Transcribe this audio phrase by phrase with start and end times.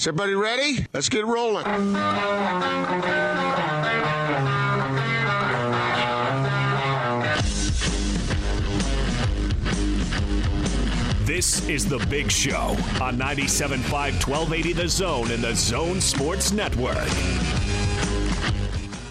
[0.00, 0.86] Is everybody ready?
[0.94, 1.66] Let's get rolling.
[11.26, 16.96] This is The Big Show on 97.5 1280 The Zone and The Zone Sports Network.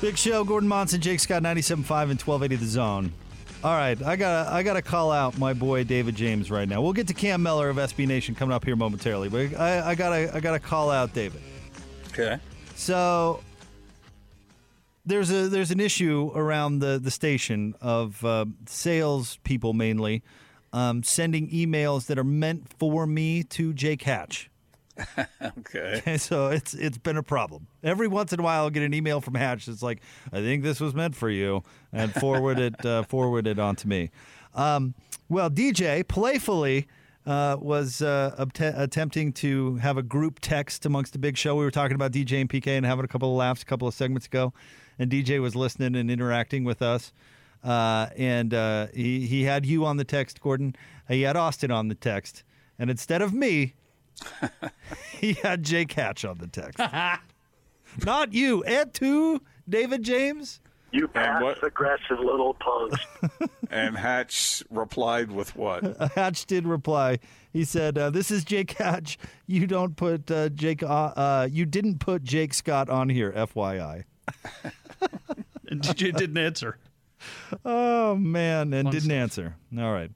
[0.02, 3.14] Big Show, Gordon Monson, Jake Scott, 97.5 and 1280 The Zone.
[3.62, 6.82] All right, I got I got to call out my boy David James right now.
[6.82, 9.96] We'll get to Cam Mellor of SB Nation coming up here momentarily, but I, I
[9.96, 11.42] gotta I gotta call out David.
[12.08, 12.40] Okay.
[12.76, 13.42] So
[15.06, 20.24] there's a there's an issue around the the station of uh, sales people mainly
[20.72, 24.49] um, sending emails that are meant for me to Jake Hatch.
[25.60, 25.98] Okay.
[25.98, 27.68] Okay, so it's it's been a problem.
[27.84, 30.64] Every once in a while, I'll get an email from Hatch that's like, "I think
[30.64, 34.10] this was meant for you," and forward it uh, forward it on to me.
[34.54, 34.96] Um,
[35.28, 36.88] well, DJ playfully
[37.26, 41.56] uh, was uh, obte- attempting to have a group text amongst the big show.
[41.56, 43.88] We were talking about DJ and PK and having a couple of laughs a couple
[43.88, 44.54] of segments ago,
[44.98, 47.14] and DJ was listening and interacting with us.
[47.64, 50.76] Uh, and uh, he he had you on the text, Gordon.
[51.08, 52.44] He had Austin on the text,
[52.78, 53.74] and instead of me,
[55.20, 56.80] he had Jake Hatch on the text.
[58.06, 60.62] Not you, and two, David James.
[60.92, 63.00] You what- aggressive little punks.
[63.72, 65.96] And Hatch replied with what?
[66.16, 67.20] Hatch did reply.
[67.54, 69.20] He said, uh, "This is Jake Hatch.
[69.46, 70.82] You don't put uh, Jake.
[70.82, 74.06] Uh, uh, you didn't put Jake Scott on here, FYI."
[75.68, 76.80] And DJ didn't answer.
[77.64, 79.56] Oh man, and didn't answer.
[79.78, 80.10] All right.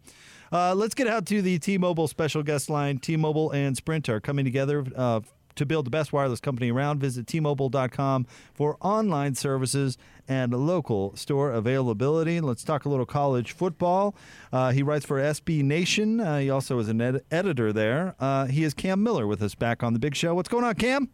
[0.53, 2.99] Uh, let's get out to the T-Mobile special guest line.
[2.99, 5.21] T-Mobile and Sprint are coming together uh,
[5.55, 6.99] to build the best wireless company around.
[6.99, 12.39] Visit T-Mobile.com for online services and local store availability.
[12.39, 14.15] Let's talk a little college football.
[14.51, 16.19] Uh, he writes for SB Nation.
[16.19, 18.15] Uh, he also is an ed- editor there.
[18.19, 20.35] Uh, he is Cam Mellor with us back on the Big Show.
[20.35, 21.09] What's going on, Cam?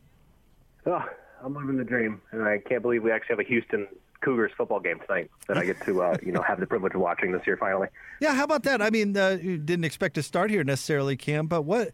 [0.85, 1.03] Oh,
[1.41, 3.87] I'm living the dream, and I can't believe we actually have a Houston
[4.21, 7.01] Cougars football game tonight that I get to, uh, you know, have the privilege of
[7.01, 7.87] watching this year finally.
[8.19, 8.81] Yeah, how about that?
[8.81, 11.91] I mean, uh, you didn't expect to start here necessarily, Cam, but what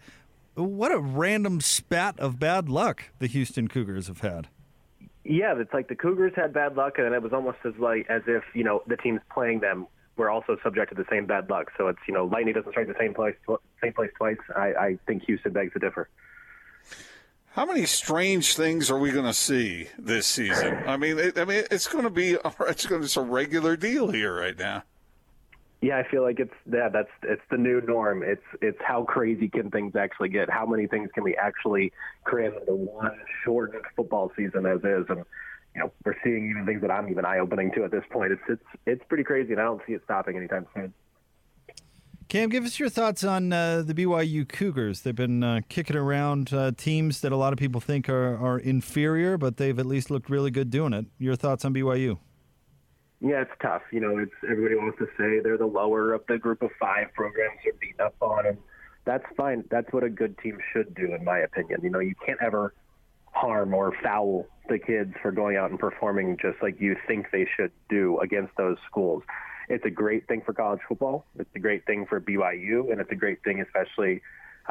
[0.56, 4.48] what a random spat of bad luck the Houston Cougars have had.
[5.24, 8.22] Yeah, it's like the Cougars had bad luck, and it was almost as like as
[8.28, 11.72] if you know the teams playing them were also subject to the same bad luck.
[11.78, 13.36] So it's you know lightning doesn't strike the same place
[13.84, 14.38] same place twice.
[14.56, 16.10] I, I think Houston begs to differ.
[17.56, 20.76] How many strange things are we going to see this season?
[20.86, 22.32] I mean, it, I mean, it's going to be
[22.68, 24.84] it's going to it's a regular deal here right now.
[25.82, 28.24] Yeah, I feel like it's yeah, that's it's the new norm.
[28.24, 30.50] It's it's how crazy can things actually get?
[30.50, 31.94] How many things can we actually
[32.26, 35.06] cram into one shortened football season as is?
[35.08, 35.24] And
[35.74, 38.34] you know, we're seeing even things that I'm even eye opening to at this point.
[38.34, 40.94] It's it's it's pretty crazy, and I don't see it stopping anytime soon.
[42.28, 45.02] Cam, give us your thoughts on uh, the BYU Cougars.
[45.02, 48.58] They've been uh, kicking around uh, teams that a lot of people think are, are
[48.58, 51.06] inferior, but they've at least looked really good doing it.
[51.20, 52.18] Your thoughts on BYU?
[53.22, 53.84] Yeah, it's tough.
[53.92, 57.14] You know, it's everybody wants to say they're the lower of the group of five
[57.14, 58.58] programs are beat up on, and
[59.06, 59.64] that's fine.
[59.70, 61.82] That's what a good team should do, in my opinion.
[61.84, 62.74] You know, you can't ever
[63.32, 67.48] harm or foul the kids for going out and performing just like you think they
[67.56, 69.22] should do against those schools.
[69.70, 71.26] It's a great thing for college football.
[71.38, 74.22] It's a great thing for BYU, and it's a great thing, especially,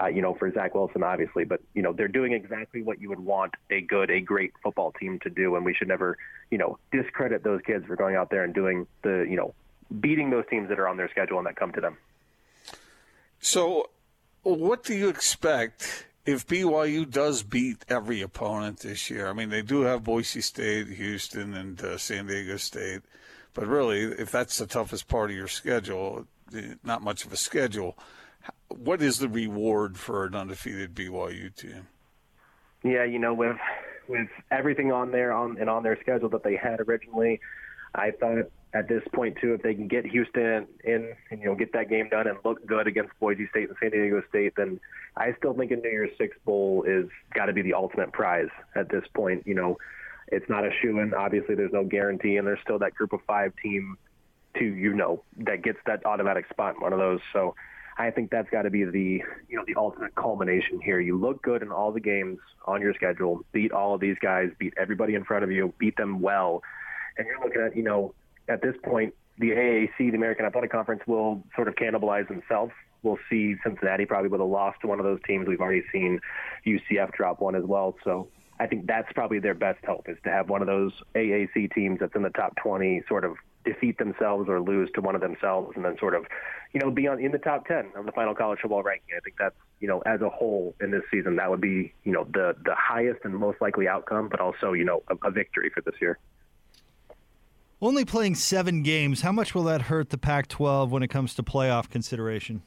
[0.00, 1.44] uh, you know, for Zach Wilson, obviously.
[1.44, 4.93] But you know, they're doing exactly what you would want a good, a great football
[4.93, 6.16] team to do, and we should never,
[6.50, 9.54] you know, discredit those kids for going out there and doing the, you know,
[10.00, 11.97] beating those teams that are on their schedule and that come to them.
[13.41, 13.91] So,
[14.43, 19.28] what do you expect if BYU does beat every opponent this year?
[19.28, 23.03] I mean, they do have Boise State, Houston, and uh, San Diego State.
[23.54, 26.26] But really, if that's the toughest part of your schedule,
[26.82, 27.97] not much of a schedule,
[28.69, 31.87] what is the reward for an undefeated BYU team?
[32.82, 33.56] Yeah, you know, with
[34.09, 37.41] with everything on there on and on their schedule that they had originally,
[37.94, 41.54] I thought at this point too, if they can get Houston in and you know
[41.54, 44.81] get that game done and look good against Boise State and San Diego State, then
[45.16, 48.50] I still think a New Year's Six bowl is got to be the ultimate prize
[48.75, 49.47] at this point.
[49.47, 49.78] You know,
[50.28, 51.15] it's not a shoe in.
[51.15, 53.97] Obviously, there's no guarantee, and there's still that group of five team
[54.59, 57.21] to you know that gets that automatic spot in one of those.
[57.32, 57.54] So
[57.98, 61.00] I think that's got to be the you know the ultimate culmination here.
[61.00, 64.50] You look good in all the games on your schedule, beat all of these guys,
[64.59, 66.62] beat everybody in front of you, beat them well,
[67.18, 68.15] and you're looking at you know
[68.48, 72.72] at this point the AAC, the American Athletic Conference, will sort of cannibalize themselves.
[73.03, 75.47] We'll see Cincinnati probably with a loss to one of those teams.
[75.47, 76.21] We've already seen
[76.65, 77.97] UCF drop one as well.
[78.04, 78.28] So
[78.60, 81.98] I think that's probably their best hope is to have one of those AAC teams
[82.01, 85.72] that's in the top 20 sort of defeat themselves or lose to one of themselves,
[85.74, 86.27] and then sort of,
[86.72, 89.15] you know, be on in the top ten of the final college football ranking.
[89.16, 92.12] I think that's you know, as a whole in this season, that would be you
[92.12, 95.71] know the the highest and most likely outcome, but also you know a, a victory
[95.71, 96.18] for this year.
[97.83, 101.34] Only playing seven games, how much will that hurt the Pac 12 when it comes
[101.34, 102.62] to playoff consideration?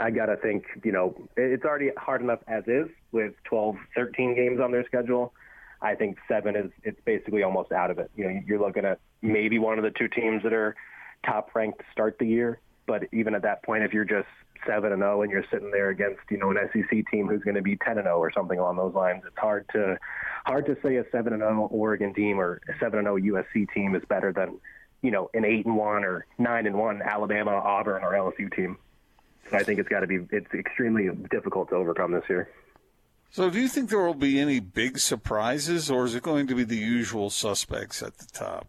[0.00, 4.34] I got to think, you know, it's already hard enough as is with 12, 13
[4.34, 5.32] games on their schedule.
[5.80, 8.10] I think seven is it's basically almost out of it.
[8.16, 10.74] You know, you're looking at maybe one of the two teams that are
[11.24, 14.28] top ranked to start the year, but even at that point, if you're just
[14.66, 17.54] seven and zero and you're sitting there against you know an SEC team who's going
[17.54, 19.98] to be ten and zero or something along those lines, it's hard to
[20.46, 23.70] hard to say a seven and zero Oregon team or a seven and zero USC
[23.72, 24.58] team is better than
[25.02, 28.78] you know an eight and one or nine and one Alabama, Auburn, or LSU team.
[29.50, 32.48] So I think it's got to be it's extremely difficult to overcome this year.
[33.34, 36.54] So, do you think there will be any big surprises, or is it going to
[36.54, 38.68] be the usual suspects at the top?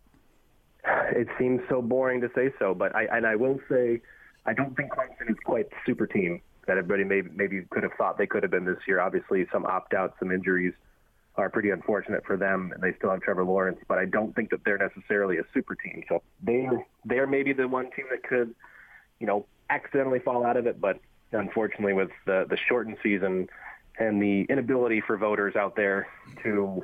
[1.12, 4.02] It seems so boring to say so, but I and I will say
[4.44, 7.92] I don't think Clemson is quite the super team that everybody maybe maybe could have
[7.96, 9.00] thought they could have been this year.
[9.00, 10.74] Obviously, some opt outs, some injuries
[11.36, 13.78] are pretty unfortunate for them, and they still have Trevor Lawrence.
[13.88, 16.02] But I don't think that they're necessarily a super team.
[16.10, 16.68] So they
[17.06, 18.56] they're maybe the one team that could,
[19.20, 20.82] you know, accidentally fall out of it.
[20.82, 20.98] But
[21.34, 23.48] unfortunately, with the the shortened season
[24.00, 26.08] and the inability for voters out there
[26.44, 26.84] to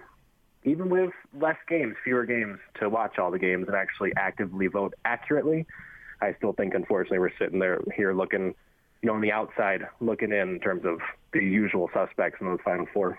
[0.64, 4.94] even with less games, fewer games to watch all the games and actually actively vote
[5.06, 5.66] accurately,
[6.22, 8.54] I still think, unfortunately, we're sitting there here looking,
[9.02, 11.00] you know, on the outside, looking in in terms of
[11.34, 13.18] the usual suspects in those final four.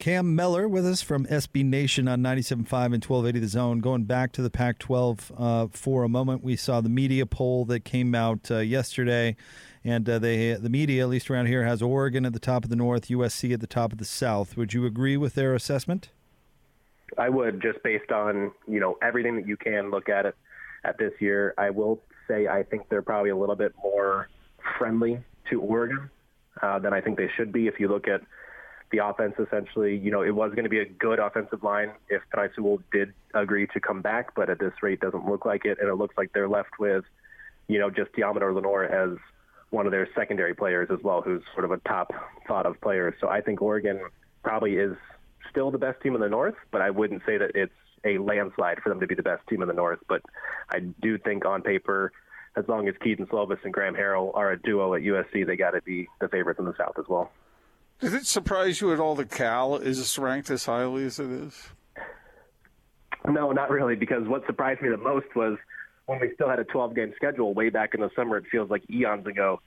[0.00, 2.54] Cam Mellor with us from SB Nation on 97.5
[2.86, 3.80] and 1280 The Zone.
[3.80, 7.66] Going back to the Pac 12 uh, for a moment, we saw the media poll
[7.66, 9.36] that came out uh, yesterday.
[9.84, 12.70] And uh, they, the media, at least around here, has Oregon at the top of
[12.70, 14.56] the North, USC at the top of the South.
[14.56, 16.08] Would you agree with their assessment?
[17.18, 20.34] I would, just based on you know everything that you can look at it
[20.82, 21.52] at this year.
[21.58, 24.30] I will say I think they're probably a little bit more
[24.78, 26.08] friendly to Oregon
[26.62, 27.66] uh, than I think they should be.
[27.66, 28.22] If you look at
[28.90, 32.22] the offense, essentially, you know, it was going to be a good offensive line if
[32.34, 35.78] Penei Sewell did agree to come back, but at this rate, doesn't look like it,
[35.80, 37.04] and it looks like they're left with,
[37.68, 39.16] you know, just Deommodore Lenoir as
[39.70, 42.12] one of their secondary players as well, who's sort of a top
[42.48, 43.14] thought of player.
[43.20, 44.00] So I think Oregon
[44.42, 44.96] probably is
[45.50, 47.72] still the best team in the North, but I wouldn't say that it's
[48.04, 50.00] a landslide for them to be the best team in the North.
[50.08, 50.22] But
[50.68, 52.12] I do think on paper,
[52.56, 55.72] as long as Kedon Slovis and Graham Harrell are a duo at USC, they got
[55.72, 57.30] to be the favorites in the South as well.
[58.00, 61.68] Did it surprise you at all that Cal is ranked as highly as it is?
[63.28, 65.58] No, not really, because what surprised me the most was
[66.06, 68.38] when we still had a 12 game schedule way back in the summer.
[68.38, 69.60] It feels like eons ago.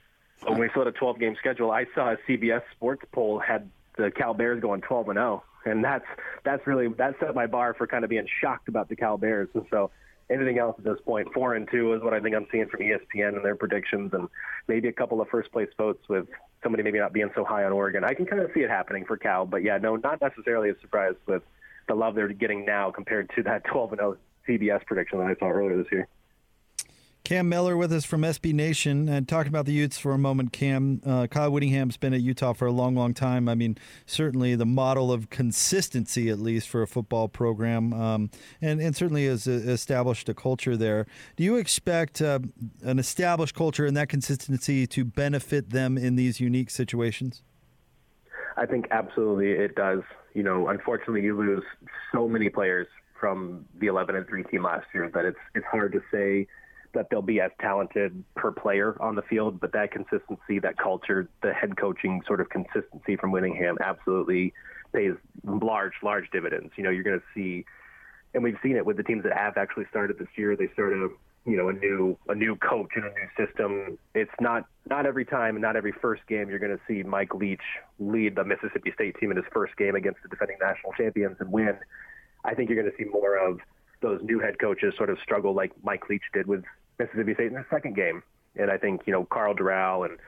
[0.46, 3.70] When we still had a 12 game schedule, I saw a CBS Sports poll had
[3.96, 6.04] the Cal Bears going 12 and 0 and that's
[6.44, 9.48] that's really that set my bar for kind of being shocked about the Cal Bears.
[9.54, 9.90] And so
[10.30, 11.32] anything else at this point.
[11.32, 14.28] four and two is what I think I'm seeing from ESPN and their predictions, and
[14.68, 16.26] maybe a couple of first place votes with
[16.62, 18.04] somebody maybe not being so high on Oregon.
[18.04, 20.74] I can kind of see it happening for Cal, but yeah, no, not necessarily a
[20.80, 21.42] surprise with
[21.88, 24.16] the love they're getting now compared to that 12 and 0
[24.48, 26.08] CBS prediction that I saw earlier this year.
[27.24, 30.52] Cam Mellor with us from SB Nation and talking about the Utes for a moment.
[30.52, 33.48] Cam, uh, Kyle Whittingham's been at Utah for a long, long time.
[33.48, 38.30] I mean, certainly the model of consistency, at least for a football program, um,
[38.60, 41.06] and and certainly has established a culture there.
[41.36, 42.40] Do you expect uh,
[42.82, 47.42] an established culture and that consistency to benefit them in these unique situations?
[48.58, 50.02] I think absolutely it does.
[50.34, 51.64] You know, unfortunately, you lose
[52.12, 52.86] so many players
[53.18, 56.46] from the 11 and three team last year that it's it's hard to say
[56.94, 61.28] that they'll be as talented per player on the field, but that consistency, that culture,
[61.42, 64.52] the head coaching sort of consistency from Whittingham absolutely
[64.94, 66.72] pays large, large dividends.
[66.76, 67.64] You know, you're going to see,
[68.32, 70.56] and we've seen it with the teams that have actually started this year.
[70.56, 71.08] They start a,
[71.44, 73.98] you know, a new a new coach and a new system.
[74.14, 77.34] It's not not every time and not every first game you're going to see Mike
[77.34, 77.62] Leach
[77.98, 81.52] lead the Mississippi State team in his first game against the defending national champions and
[81.52, 81.76] win.
[82.44, 83.58] I think you're going to see more of
[84.00, 86.62] those new head coaches sort of struggle like Mike Leach did with
[86.98, 88.22] Mississippi State in their second game.
[88.56, 90.18] And I think, you know, Karl Dorrell and,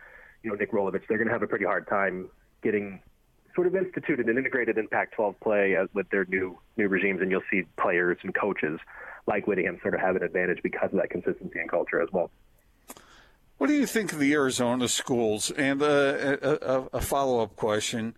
[0.42, 2.28] you know, Nick Rolovich, they're going to have a pretty hard time
[2.62, 3.00] getting
[3.54, 7.20] sort of instituted and integrated in Pac-12 play as with their new new regimes.
[7.20, 8.80] And you'll see players and coaches
[9.26, 12.30] like Whittingham sort of have an advantage because of that consistency and culture as well.
[13.58, 15.50] What do you think of the Arizona schools?
[15.50, 18.14] And uh, a, a, a follow-up question.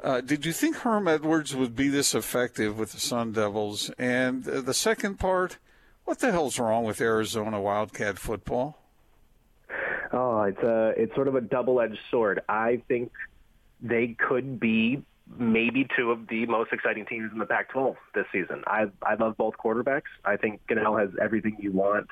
[0.00, 3.90] Uh, did you think Herm Edwards would be this effective with the Sun Devils?
[3.98, 5.58] And uh, the second part,
[6.08, 8.78] what the hell's wrong with Arizona Wildcat football?
[10.10, 12.40] Oh, it's a it's sort of a double-edged sword.
[12.48, 13.12] I think
[13.82, 15.02] they could be
[15.36, 18.64] maybe two of the most exciting teams in the Pac-12 this season.
[18.66, 20.08] I I love both quarterbacks.
[20.24, 22.08] I think Gunnell has everything you want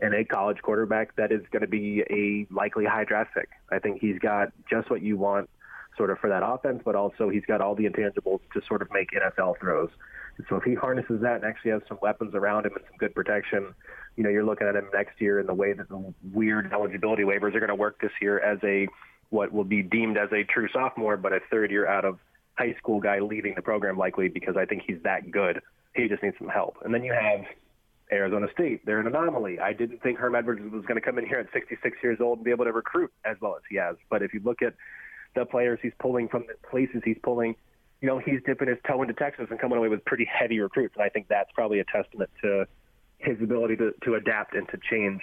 [0.00, 3.50] in a college quarterback that is going to be a likely high draft pick.
[3.70, 5.50] I think he's got just what you want
[5.98, 8.90] sort of for that offense, but also he's got all the intangibles to sort of
[8.92, 9.90] make NFL throws.
[10.48, 13.14] So if he harnesses that and actually has some weapons around him and some good
[13.14, 13.74] protection,
[14.16, 17.22] you know, you're looking at him next year in the way that the weird eligibility
[17.22, 18.86] waivers are going to work this year as a
[19.30, 22.18] what will be deemed as a true sophomore, but a third year out of
[22.54, 25.60] high school guy leaving the program likely because I think he's that good.
[25.94, 26.76] He just needs some help.
[26.84, 27.44] And then you have
[28.12, 28.84] Arizona State.
[28.86, 29.58] They're an anomaly.
[29.58, 32.38] I didn't think Herm Edwards was going to come in here at 66 years old
[32.38, 33.96] and be able to recruit as well as he has.
[34.10, 34.74] But if you look at
[35.34, 37.56] the players he's pulling from the places he's pulling,
[38.00, 40.94] you know, he's dipping his toe into Texas and coming away with pretty heavy recruits.
[40.96, 42.66] And I think that's probably a testament to
[43.18, 45.20] his ability to, to adapt and to change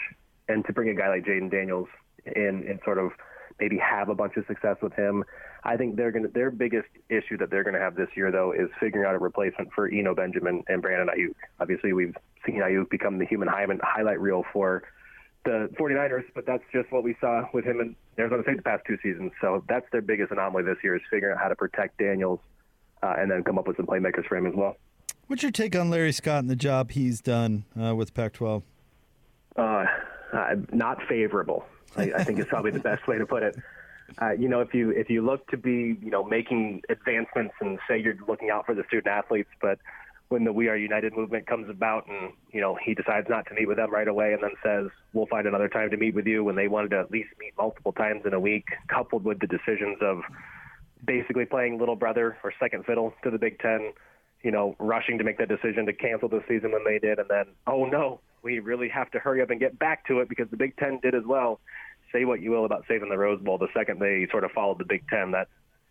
[0.47, 1.87] and to bring a guy like Jayden Daniels
[2.25, 3.11] in and sort of
[3.59, 5.23] maybe have a bunch of success with him.
[5.63, 8.31] I think they're going to their biggest issue that they're going to have this year
[8.31, 11.35] though is figuring out a replacement for Eno Benjamin and Brandon Aiyuk.
[11.59, 12.15] Obviously, we've
[12.45, 14.83] seen Aiyuk become the human highlight reel for
[15.45, 18.83] the 49ers, but that's just what we saw with him in Arizona State the past
[18.87, 19.31] two seasons.
[19.41, 22.39] So that's their biggest anomaly this year is figuring out how to protect Daniels
[23.03, 24.77] uh, and then come up with some playmakers for him as well.
[25.27, 28.63] What's your take on Larry Scott and the job he's done uh, with Pac-12?
[29.55, 29.85] Uh,
[30.33, 31.65] uh, not favorable.
[31.95, 33.55] I, I think is probably the best way to put it.
[34.21, 37.79] Uh, you know, if you if you look to be, you know, making advancements and
[37.87, 39.79] say you're looking out for the student athletes, but
[40.29, 43.53] when the We Are United movement comes about and you know he decides not to
[43.53, 46.25] meet with them right away and then says we'll find another time to meet with
[46.25, 49.39] you when they wanted to at least meet multiple times in a week, coupled with
[49.39, 50.21] the decisions of
[51.05, 53.93] basically playing little brother or second fiddle to the Big Ten,
[54.43, 57.29] you know, rushing to make that decision to cancel the season when they did, and
[57.29, 60.47] then oh no, we really have to hurry up and get back to it because
[60.51, 61.59] the Big Ten did as well.
[62.11, 64.77] Say what you will about saving the Rose Bowl, the second they sort of followed
[64.77, 65.47] the Big Ten, that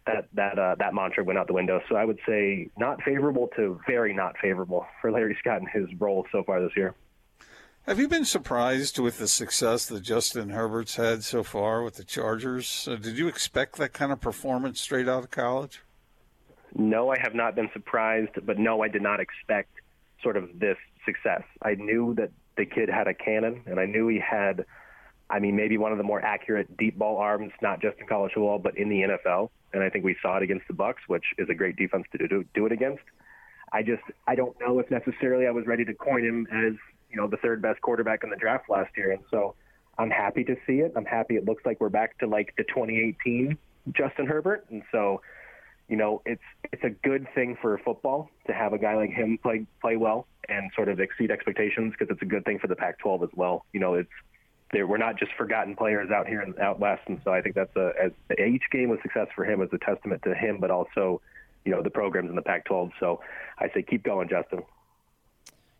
[0.07, 1.81] that that uh, that mantra went out the window.
[1.89, 5.89] So I would say not favorable to very not favorable for Larry Scott and his
[6.01, 6.95] role so far this year.
[7.87, 12.05] Have you been surprised with the success that Justin Herbert's had so far with the
[12.05, 12.87] Chargers?
[12.89, 15.83] Uh, did you expect that kind of performance straight out of college?
[16.77, 19.71] No, I have not been surprised, but no, I did not expect
[20.23, 21.43] sort of this success.
[21.61, 24.65] I knew that the kid had a cannon, and I knew he had,
[25.29, 28.33] I mean, maybe one of the more accurate deep ball arms, not just in college
[28.35, 29.51] football, but in the NFL.
[29.73, 32.29] And I think we saw it against the Bucks, which is a great defense to
[32.29, 33.03] do, do it against.
[33.73, 36.75] I just, I don't know if necessarily I was ready to coin him as,
[37.13, 39.13] you know, the third best quarterback in the draft last year.
[39.13, 39.55] And so
[39.99, 40.93] I'm happy to see it.
[40.97, 43.57] I'm happy it looks like we're back to like the 2018
[43.93, 44.67] Justin Herbert.
[44.71, 45.21] And so,
[45.89, 46.43] you know, it's
[46.73, 50.27] it's a good thing for football to have a guy like him play play well
[50.49, 53.67] and sort of exceed expectations because it's a good thing for the Pac-12 as well.
[53.73, 54.11] You know, it's
[54.73, 57.77] we're not just forgotten players out here and out west, and so I think that's
[57.77, 61.21] a as each game of success for him is a testament to him, but also,
[61.67, 62.93] you know, the programs in the Pac-12.
[62.99, 63.21] So
[63.59, 64.63] I say keep going, Justin.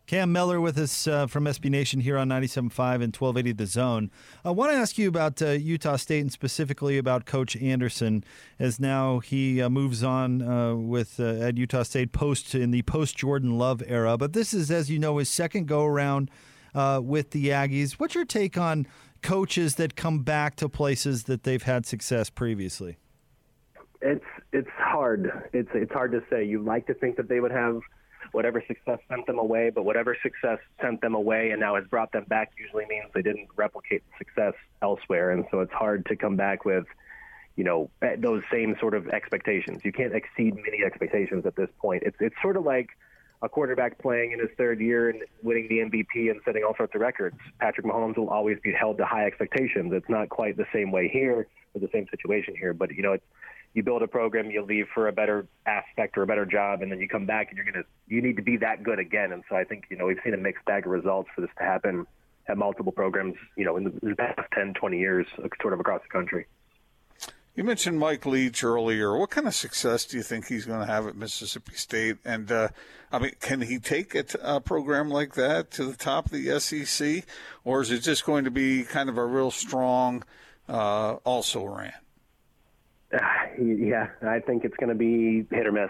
[0.05, 2.55] Cam Mellor with us uh, from SB Nation here on 97.5
[2.95, 4.11] and 1280 The Zone.
[4.43, 8.25] I want to ask you about uh, Utah State and specifically about Coach Andersen
[8.59, 12.81] as now he uh, moves on uh, with uh, at Utah State post in the
[12.81, 14.17] post Jordan Love era.
[14.17, 16.29] But this is, as you know, his second go around
[16.75, 17.93] uh, with the Aggies.
[17.93, 18.85] What's your take on
[19.21, 22.97] coaches that come back to places that they've had success previously?
[24.01, 25.31] It's it's hard.
[25.53, 26.43] It's it's hard to say.
[26.43, 27.79] You like to think that they would have
[28.33, 32.11] whatever success sent them away, but whatever success sent them away and now has brought
[32.11, 35.31] them back usually means they didn't replicate success elsewhere.
[35.31, 36.85] And so it's hard to come back with,
[37.55, 39.85] you know, eh, those same sort of expectations.
[39.85, 42.03] You can't exceed many expectations at this point.
[42.03, 42.89] It's it's sort of like
[43.43, 46.95] a quarterback playing in his third year and winning the MVP and setting all sorts
[46.95, 47.37] of records.
[47.59, 49.91] Patrick Mahomes will always be held to high expectations.
[49.93, 53.13] It's not quite the same way here or the same situation here, but you know,
[53.13, 53.25] it's
[53.73, 56.91] you build a program, you leave for a better aspect or a better job, and
[56.91, 59.31] then you come back and you're gonna you need to be that good again.
[59.31, 61.49] And so I think you know we've seen a mixed bag of results for this
[61.57, 62.05] to happen
[62.47, 65.27] at multiple programs, you know, in the, past 10, 20 years,
[65.61, 66.45] sort of across the country.
[67.55, 69.15] You mentioned Mike Leach earlier.
[69.15, 72.17] What kind of success do you think he's going to have at Mississippi State?
[72.25, 72.69] And uh,
[73.11, 76.31] I mean, can he take a, t- a program like that to the top of
[76.31, 77.25] the SEC,
[77.63, 80.23] or is it just going to be kind of a real strong
[80.67, 81.93] uh, also ran?
[83.61, 85.89] Yeah, I think it's going to be hit or miss.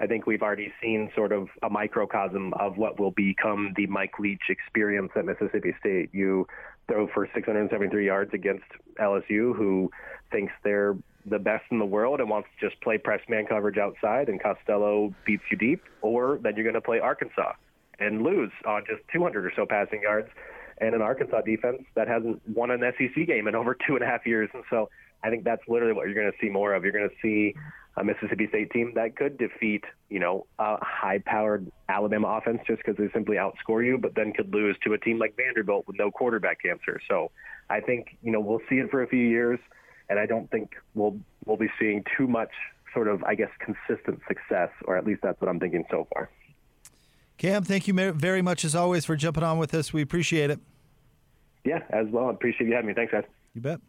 [0.00, 4.18] I think we've already seen sort of a microcosm of what will become the Mike
[4.18, 6.10] Leach experience at Mississippi State.
[6.12, 6.46] You
[6.88, 8.64] throw for 673 yards against
[9.00, 9.90] LSU, who
[10.30, 13.78] thinks they're the best in the world and wants to just play press man coverage
[13.78, 17.52] outside, and Costello beats you deep, or then you're going to play Arkansas
[18.00, 20.28] and lose on just 200 or so passing yards,
[20.78, 24.06] and an Arkansas defense that hasn't won an SEC game in over two and a
[24.06, 24.50] half years.
[24.52, 24.88] And so
[25.22, 26.84] I think that's literally what you're going to see more of.
[26.84, 27.54] You're going to see
[27.96, 32.96] a Mississippi State team that could defeat, you know, a high-powered Alabama offense just because
[32.96, 36.10] they simply outscore you, but then could lose to a team like Vanderbilt with no
[36.10, 37.00] quarterback answer.
[37.08, 37.30] So
[37.68, 39.58] I think, you know, we'll see it for a few years,
[40.08, 42.50] and I don't think we'll we'll be seeing too much
[42.94, 46.30] sort of, I guess, consistent success, or at least that's what I'm thinking so far.
[47.38, 49.92] Cam, thank you very much as always for jumping on with us.
[49.92, 50.60] We appreciate it.
[51.64, 52.28] Yeah, as well.
[52.28, 52.94] I appreciate you having me.
[52.94, 53.24] Thanks, guys.
[53.54, 53.80] You bet.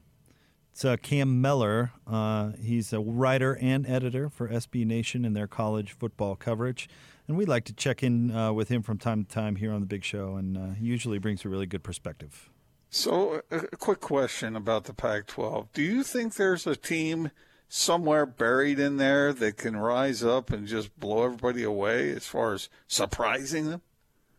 [0.73, 1.91] It's uh, Cam Mellor.
[2.07, 6.89] Uh, he's a writer and editor for SB Nation and their college football coverage.
[7.27, 9.81] And we'd like to check in uh, with him from time to time here on
[9.81, 12.49] the Big Show, and uh, he usually brings a really good perspective.
[12.89, 15.71] So, a a quick question about the Pac 12.
[15.73, 17.29] Do you think there's a team
[17.69, 22.53] somewhere buried in there that can rise up and just blow everybody away as far
[22.53, 23.81] as surprising them?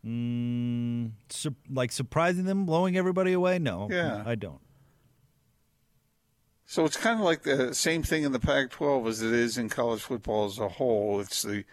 [0.04, 3.58] Mm, sur- like surprising them, blowing everybody away?
[3.60, 4.22] No, Yeah.
[4.26, 4.60] I don't.
[6.66, 9.68] So it's kind of like the same thing in the Pac-12 as it is in
[9.68, 11.20] college football as a whole.
[11.20, 11.64] It's the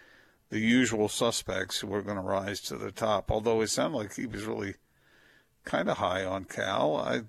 [0.50, 3.30] the usual suspects who are going to rise to the top.
[3.30, 4.74] Although it sounded like he was really
[5.64, 6.96] kind of high on Cal.
[6.96, 7.22] I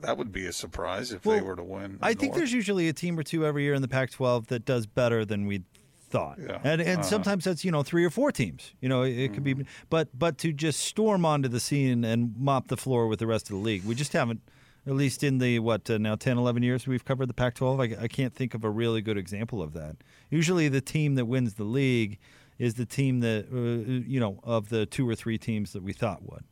[0.00, 1.98] that would be a surprise if they were to win.
[2.00, 2.38] I think North.
[2.38, 5.46] there's usually a team or two every year in the Pac-12 that does better than
[5.46, 5.64] we
[6.10, 6.58] thought, Yeah.
[6.64, 7.02] and and uh-huh.
[7.02, 8.72] sometimes that's you know three or four teams.
[8.80, 9.62] You know, it, it could be, mm-hmm.
[9.88, 13.50] but but to just storm onto the scene and mop the floor with the rest
[13.50, 14.40] of the league, we just haven't.
[14.86, 18.04] At least in the what uh, now 10, 11 years we've covered the Pac-12, I,
[18.04, 19.96] I can't think of a really good example of that.
[20.30, 22.18] Usually, the team that wins the league
[22.58, 25.92] is the team that uh, you know of the two or three teams that we
[25.92, 26.44] thought would.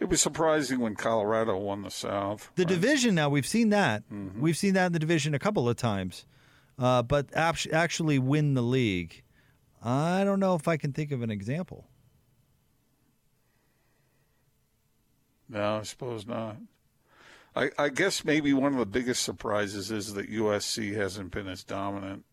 [0.00, 2.50] it was surprising when Colorado won the South.
[2.56, 2.68] The right?
[2.68, 4.40] division now we've seen that Mm-hmm.
[4.40, 6.24] we've seen that in the division a couple of times,
[6.78, 9.22] uh, but act- actually win the league,
[9.82, 11.88] I don't know if I can think of an example.
[15.48, 16.56] No, I suppose not.
[17.56, 21.62] I, I guess maybe one of the biggest surprises is that USC hasn't been as
[21.62, 22.24] dominant.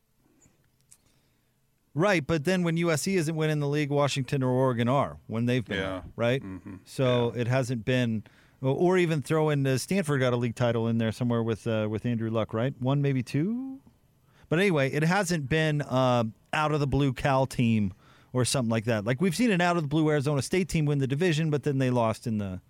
[1.94, 5.66] Right, but then when USC isn't winning the league, Washington or Oregon are when they've
[5.66, 6.02] been Yeah.
[6.16, 6.42] right.
[6.86, 8.24] So it hasn't been,
[8.62, 11.68] or- or even throw in uh, Stanford got a league title in there somewhere with
[11.68, 12.74] uh, with Andrew Luck, right?
[12.80, 13.80] One maybe two,
[14.48, 16.24] but anyway, it hasn't been uh,
[16.54, 17.94] out of the blue Cal team
[18.32, 19.04] or something like that.
[19.04, 21.64] Like we've seen an out of the blue Arizona State team win the division, but
[21.64, 22.62] then they lost in the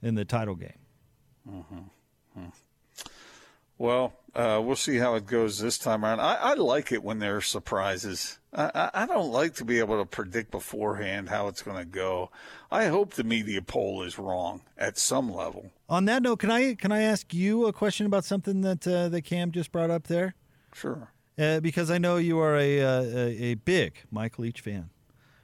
[0.00, 0.72] in the title game.
[3.78, 6.20] Well, uh, we'll see how it goes this time around.
[6.20, 8.38] I, I like it when there are surprises.
[8.52, 11.84] I, I, I don't like to be able to predict beforehand how it's going to
[11.84, 12.30] go.
[12.70, 15.72] I hope the media poll is wrong at some level.
[15.88, 19.08] On that note, can I can I ask you a question about something that uh,
[19.08, 20.36] that Cam just brought up there?
[20.74, 21.10] Sure.
[21.38, 24.90] uh, because I know you are a, uh, a a big Mike Leach fan.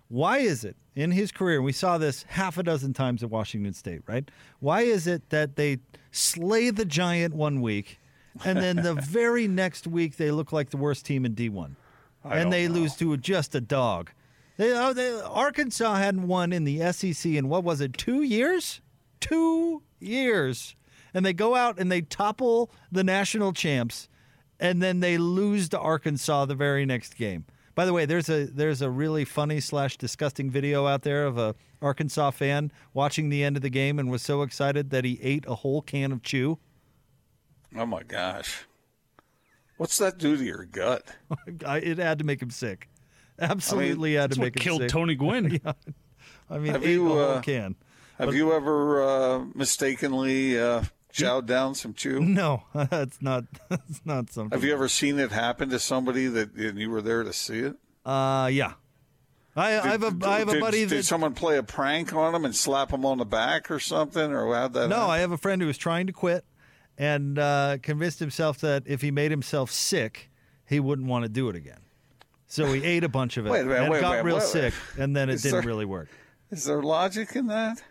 [0.09, 1.57] Why is it in his career?
[1.57, 4.29] And we saw this half a dozen times at Washington State, right?
[4.61, 5.79] Why is it that they
[6.11, 7.99] slay the giant one week,
[8.44, 11.77] and then the very next week they look like the worst team in D one,
[12.25, 12.75] and they know.
[12.75, 14.11] lose to just a dog?
[14.57, 18.81] They, oh, they, Arkansas hadn't won in the SEC in what was it, two years?
[19.21, 20.75] Two years,
[21.12, 24.09] and they go out and they topple the national champs
[24.61, 27.44] and then they lose to Arkansas the very next game.
[27.79, 31.38] By the way, there's a there's a really funny slash disgusting video out there of
[31.38, 35.17] a Arkansas fan watching the end of the game and was so excited that he
[35.23, 36.59] ate a whole can of chew.
[37.77, 38.67] Oh my gosh.
[39.77, 41.07] What's that do to your gut?
[41.47, 42.88] It had to make him sick.
[43.38, 44.91] Absolutely had to make him killed sick.
[44.91, 45.61] Tony Gwynn.
[45.64, 45.75] yeah.
[46.51, 47.77] I mean, Have ate you, a whole uh, can.
[48.19, 52.21] Have you ever uh, mistakenly uh, chowed down some chew?
[52.25, 54.57] No, that's not that's not something.
[54.59, 57.61] Have you ever seen it happen to somebody that and you were there to see
[57.61, 57.77] it?
[58.05, 58.75] Uh, yeah.
[59.57, 62.12] I, I have a Did- have a did- buddy Did that someone play a prank
[62.14, 64.88] on him and slap him on the back or something, or how'd that?
[64.88, 65.11] No, happen?
[65.11, 66.44] I have a friend who was trying to quit
[66.97, 70.31] and uh, convinced himself that if he made himself sick,
[70.64, 71.81] he wouldn't want to do it again.
[72.47, 75.14] So he ate a bunch of it Wait a and wait got real sick, and
[75.16, 76.09] then it Is didn't there- really work.
[76.51, 77.83] Is there logic in that?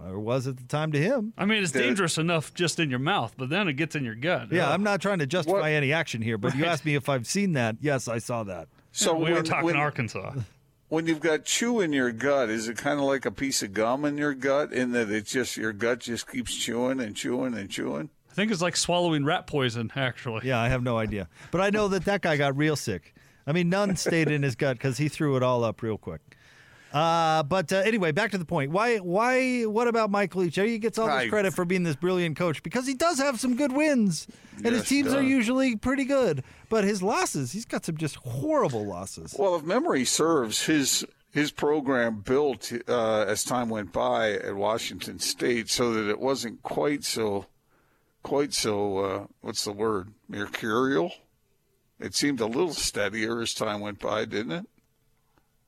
[0.00, 1.32] Or was at the time to him.
[1.36, 3.94] I mean, it's Did it- dangerous enough just in your mouth, but then it gets
[3.94, 4.50] in your gut.
[4.50, 6.94] Yeah, Uh, I'm not trying to justify What- any action here, but you asked me
[6.94, 7.76] if I've seen that.
[7.80, 8.68] Yes, I saw that.
[8.90, 10.32] So we when, were talking when, Arkansas.
[10.88, 13.72] when you've got chew in your gut, is it kind of like a piece of
[13.74, 17.54] gum in your gut, in that it's just your gut just keeps chewing and chewing
[17.54, 18.10] and chewing?
[18.30, 20.48] I think it's like swallowing rat poison, actually.
[20.48, 21.28] Yeah, I have no idea.
[21.50, 23.14] But I know that that guy got real sick.
[23.46, 26.20] I mean, none stayed in his gut because he threw it all up real quick.
[26.92, 28.70] Uh, but uh, anyway, back to the point.
[28.70, 28.98] Why?
[28.98, 29.62] Why?
[29.62, 30.56] What about Mike Leach?
[30.56, 33.56] He gets all this credit for being this brilliant coach because he does have some
[33.56, 34.26] good wins,
[34.56, 36.44] and his Yes, he teams are usually pretty good.
[36.68, 39.34] But his losses, he's got some just horrible losses.
[39.38, 45.18] Well, if memory serves, his his program built uh, as time went by at Washington
[45.18, 47.46] State, so that it wasn't quite so
[48.22, 51.12] quite so uh, what's the word mercurial
[51.98, 54.66] It seemed a little steadier as time went by, didn't it?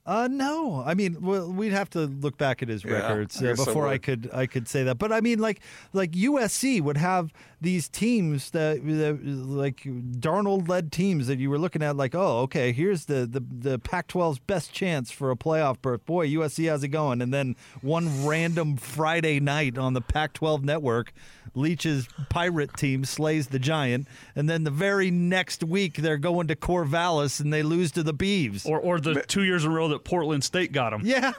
[0.07, 3.47] Uh, no, I mean, well, we'd have to look back at his Yeah, records uh,
[3.47, 4.99] guess I before I, could I could say that.
[4.99, 5.61] But I mean, like
[5.95, 7.33] like USC would have
[7.64, 12.40] these teams that, that like Darnold led teams that you were looking at, like, oh,
[12.42, 16.07] okay, here's the the the Pac-12's best chance for a playoff berth.
[16.07, 17.20] Boy, USC how's it going?
[17.20, 21.12] And then one random Friday night on the Pac-12 network,
[21.55, 26.57] Leach's pirate team slays the Giant, and then the very next week they're going to
[26.57, 28.66] Corvallis and they lose to the Beavs.
[28.68, 31.03] Or, or the two years in a row that Portland State got them.
[31.05, 31.33] Yeah.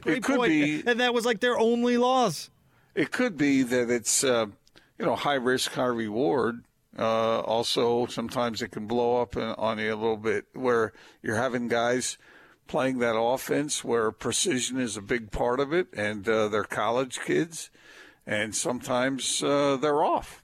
[0.00, 0.50] Great could point.
[0.50, 2.50] be- And that was like their only loss.
[2.94, 4.46] It could be that it's uh,
[4.98, 6.64] you know high risk, high reward.
[6.98, 11.68] Uh, also, sometimes it can blow up on you a little bit, where you're having
[11.68, 12.18] guys
[12.66, 17.20] playing that offense where precision is a big part of it, and uh, they're college
[17.24, 17.70] kids,
[18.26, 20.42] and sometimes uh, they're off.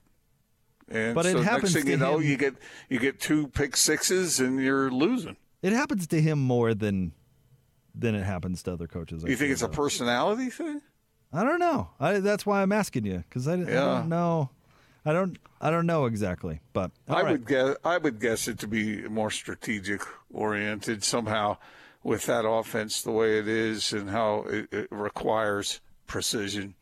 [0.87, 2.55] And But it happens next thing to you know, him- you get
[2.89, 5.35] you get two pick sixes and you're losing.
[5.63, 7.11] It happens to him more than
[7.95, 9.25] than it happens to other coaches.
[9.25, 10.81] I You think it's a personality thing?
[11.35, 11.89] I don't know.
[11.99, 14.49] I, that's why I'm asking you because I, I don't know.
[15.05, 15.37] I don't.
[15.61, 16.61] I don't know exactly.
[16.73, 17.31] But I right.
[17.33, 20.01] would guess I would guess it to be more strategic
[20.33, 21.57] oriented somehow
[22.03, 26.75] with that offense the way it is and how it, it requires precision.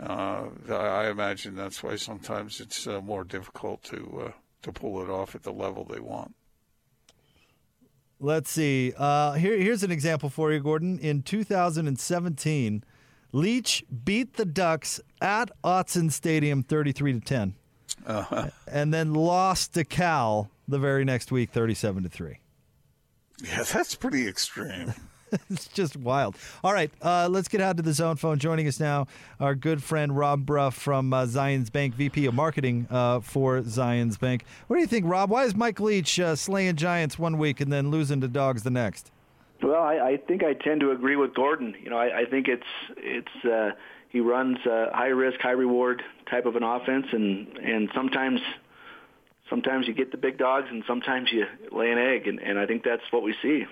[0.00, 5.02] Uh, I I imagine that's why sometimes it's uh, more difficult to uh, to pull
[5.02, 6.34] it off at the level they want.
[8.20, 8.92] Let's see.
[8.96, 11.00] Uh, here, here's an example for you, Gordon.
[11.00, 12.84] In 2017,
[13.32, 17.54] Leach beat the Ducks at Autzen Stadium, 33 to 10,
[18.06, 18.48] Uh-huh.
[18.70, 22.38] and then lost to Cal the very next week, 37 to three.
[23.42, 24.92] Yeah, that's pretty extreme.
[25.50, 26.36] it's just wild.
[26.62, 28.38] All right, uh, let's get out to the zone phone.
[28.38, 29.06] Joining us now,
[29.40, 34.20] our good friend Rob Brough from uh, Zions Bank, VP of Marketing uh, for Zions
[34.20, 34.44] Bank.
[34.66, 35.30] What do you think, Rob?
[35.30, 38.70] Why is Mike Leach uh, slaying Giants one week and then losing to Dogs the
[38.70, 39.10] next?
[39.62, 41.74] Well, I, I think I tend to agree with Gordon.
[41.82, 43.70] You know, I, I think it's it's uh,
[44.08, 48.40] he runs a high risk, high reward type of an offense, and and sometimes
[49.48, 52.66] sometimes you get the big dogs, and sometimes you lay an egg, and, and I
[52.66, 53.64] think that's what we see.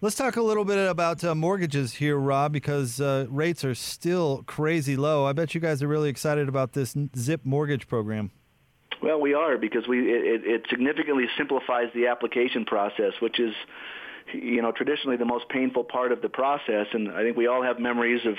[0.00, 4.44] Let's talk a little bit about uh, mortgages here, Rob, because uh, rates are still
[4.46, 5.26] crazy low.
[5.26, 8.30] I bet you guys are really excited about this Zip mortgage program.
[9.02, 13.54] Well, we are because we it, it- it significantly simplifies the application process, which is,
[14.32, 16.86] you know, traditionally the most painful part of the process.
[16.92, 18.36] And I think we all have memories of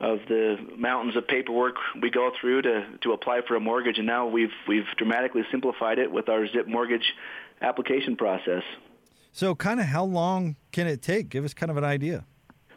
[0.00, 3.98] of the mountains of paperwork we go through to to apply for a mortgage.
[3.98, 7.12] And now we've we've dramatically simplified it with our Zip mortgage
[7.60, 8.62] application process.
[9.32, 11.28] So, kind of how long can it take?
[11.28, 12.24] Give us kind of an idea.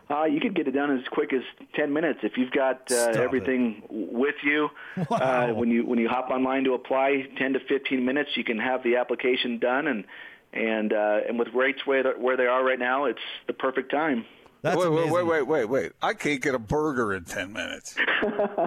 [0.10, 1.42] Uh, you could get it done as quick as
[1.76, 3.22] 10 minutes if you've got uh, Stop it.
[3.22, 4.70] everything with you.
[5.10, 5.18] Wow.
[5.18, 8.60] Uh, when you when you hop online to apply, 10 to 15 minutes, you can
[8.60, 10.06] have the application done, and
[10.54, 13.92] and uh, and with rates where they're- where they are right now, it's the perfect
[13.92, 14.26] time.
[14.62, 15.14] That's wait, wait, amazing.
[15.14, 15.92] wait, wait, wait, wait!
[16.02, 17.96] I can't get a burger in ten minutes.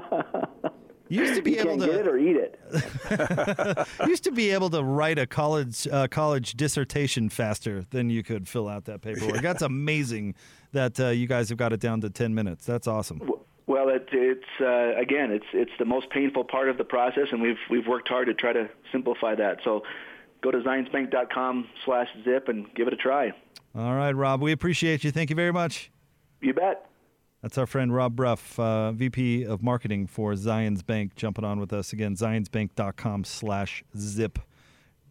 [1.09, 3.87] Used to be You able can't to get it or eat it.
[4.09, 8.49] used to be able to write a college uh, college dissertation faster than you could
[8.49, 9.41] fill out that paperwork.
[9.41, 10.35] That's amazing
[10.73, 12.67] that uh, you guys have got it down to ten minutes.
[12.67, 13.21] That's awesome.
[13.69, 17.41] Well, it, it's uh, again, it's it's the most painful part of the process, and
[17.41, 19.59] we've we've worked hard to try to simplify that.
[19.63, 19.85] So,
[20.51, 23.33] go to zionsbank.com slash zip and give it a try.
[23.75, 25.11] All right, Rob, we appreciate you.
[25.11, 25.91] Thank you very much.
[26.41, 26.89] You bet.
[27.43, 31.73] That's our friend Rob Brough, uh, VP of Marketing for Zions Bank, jumping on with
[31.73, 32.15] us again.
[32.17, 34.39] Zionsbank.com slash zip.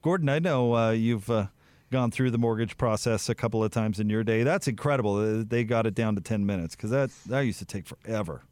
[0.01, 1.47] Gordon, I know uh, you've uh,
[1.91, 4.43] gone through the mortgage process a couple of times in your day.
[4.43, 5.15] That's incredible.
[5.17, 8.43] Uh, They got it down to 10 minutes because that, that used to take forever.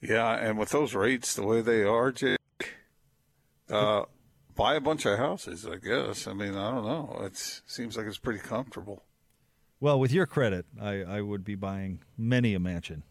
[0.00, 2.38] Yeah, and with those rates the way they are, Jake,
[3.68, 4.04] uh,
[4.60, 5.66] buy a bunch of houses.
[5.66, 6.26] I guess.
[6.26, 7.20] I mean, I don't know.
[7.24, 9.02] It seems like it's pretty comfortable.
[9.80, 13.02] Well, with your credit, I, I would be buying many a mansion.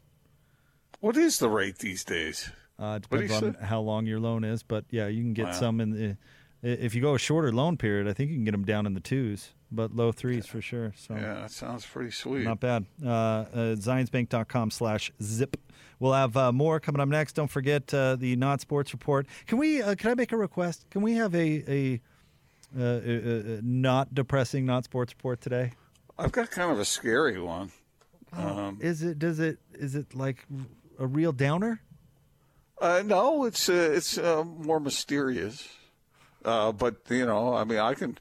[0.99, 2.51] What is the rate these days?
[2.77, 3.65] Uh, depends on say?
[3.65, 5.51] how long your loan is, but yeah, you can get Wow.
[5.53, 6.17] some in the.
[6.61, 8.93] If you go a shorter loan period, I think you can get them down in
[8.93, 10.93] the twos, but low threes for sure.
[10.97, 12.43] So Yeah, that sounds pretty sweet.
[12.43, 12.85] not bad.
[13.03, 15.57] Uh, uh, Zionsbank.com slash zip.
[15.99, 17.33] We'll have uh, more coming up next.
[17.33, 19.27] Don't forget uh, the not sports report.
[19.47, 19.81] Can we?
[19.81, 20.85] Uh, can I make a request?
[20.91, 22.01] Can we have a a,
[22.77, 25.73] uh, a, a not depressing not sports report today?
[26.17, 27.71] I've got kind of a scary one.
[28.31, 29.19] Um, Is it?
[29.19, 29.57] Does it?
[29.73, 30.45] Is it like
[30.99, 31.81] a real downer?
[32.79, 35.67] Uh, no, it's uh, it's uh, more mysterious.
[36.45, 38.17] Uh, but you know, I mean, I can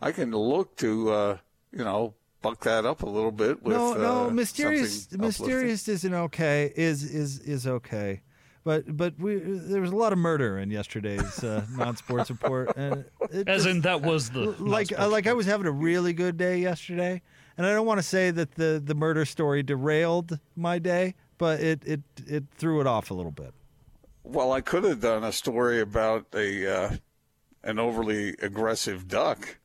[0.00, 1.38] I can look to uh,
[1.72, 5.10] you know buck that up a little bit with no, uh, no, mysterious.
[5.12, 6.72] Mysterious isn't okay.
[6.74, 8.22] Is is is okay,
[8.64, 13.04] But but we there was a lot of murder in yesterday's uh, non-sports report, and
[13.30, 16.12] it As just- in, that was the like uh, like I was having a really
[16.12, 17.20] good day yesterday,
[17.58, 21.60] and I don't want to say that the the murder story derailed my day, but
[21.60, 23.52] it it it threw it off a little bit.
[24.22, 26.96] Well, I could have done a story about a uh,
[27.62, 29.58] an overly aggressive duck.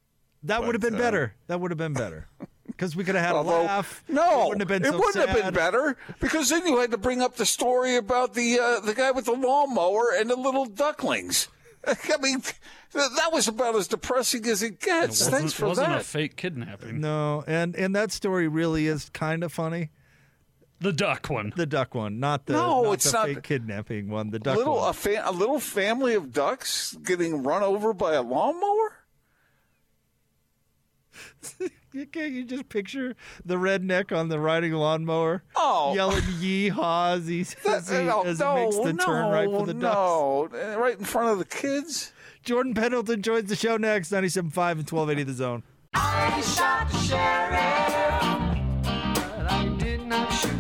[0.46, 1.34] That would have been uh, better.
[1.48, 2.28] That would have been better
[2.68, 4.04] because we could have had Although, a laugh.
[4.08, 6.92] no, it wouldn't have been it so wouldn't have been better because then you had
[6.92, 10.36] to bring up the story about the uh, the guy with the lawnmower and the
[10.36, 11.48] little ducklings.
[11.88, 12.42] I mean,
[12.94, 15.22] that was about as depressing as it gets.
[15.22, 16.02] It Thanks wasn't, for wasn't that.
[16.02, 17.00] a fake kidnapping.
[17.00, 19.92] No, and and that story really is kind of funny.
[20.82, 21.54] The duck one.
[21.56, 24.32] The duck one, not the No, not it's the not- fake kidnapping one.
[24.32, 24.90] The duck little one.
[24.90, 28.98] a, fa- a little family of ducks getting run over by a lawnmower.
[31.94, 35.94] You can't you just picture the redneck on the riding lawnmower Oh.
[35.96, 39.50] yelling yeehaw as he, as he, no, as he no, makes the no, turn right
[39.50, 39.84] for the ducks.
[39.96, 42.12] no, Uh, right in front of the kids.
[42.44, 45.64] Jordan Pendleton joins the show next, 97.5 and 1280 The Zone.
[45.94, 50.55] I shot the sheriff, but I did not shoot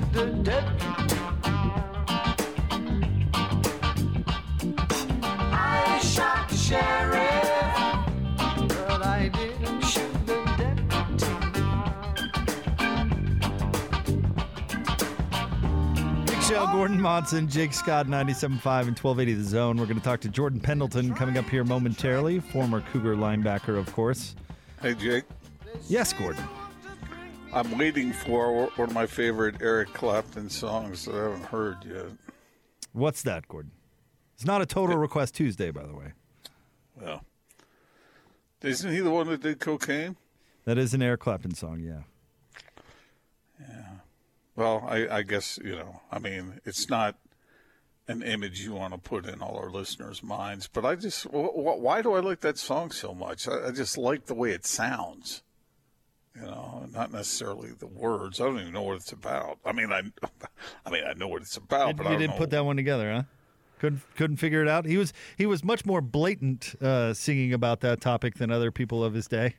[16.47, 19.77] Show, Gordon Monson, Jake Scott, 97.5 and 1280 The Zone.
[19.77, 23.91] We're going to talk to Jordan Pendleton coming up here momentarily, former Cougar linebacker, of
[23.93, 24.36] course.
[24.79, 25.23] Hey, Jake.
[25.88, 26.43] Yes, Gordon.
[27.51, 32.05] I'm waiting for one of my favorite Eric Clapton songs that I haven't heard yet.
[32.93, 33.71] What's that, Gordon?
[34.36, 36.13] It's not a total request Tuesday, by the way.
[37.01, 37.23] Well,
[38.62, 40.15] isn't he the one that did cocaine?
[40.65, 42.01] That is an Eric Clapton song, yeah.
[43.60, 43.94] yeah.
[44.56, 46.02] Well, I, I guess you know.
[46.12, 47.15] I mean, it's not
[48.08, 51.52] an image you want to put in all our listeners' minds, but I just wh-
[51.54, 53.48] wh- why do I like that song so much?
[53.48, 55.41] I, I just like the way it sounds.
[56.36, 58.41] You know, not necessarily the words.
[58.41, 59.58] I don't even know what it's about.
[59.65, 60.02] I mean, I,
[60.86, 62.39] I mean, I know what it's about, You- but I you don't didn't know.
[62.39, 63.24] put that one together, huh?
[63.86, 64.86] Couldn't couldn't figure it out.
[64.86, 69.04] He was he was much more blatant uh, singing about that topic than other people
[69.04, 69.54] of his day.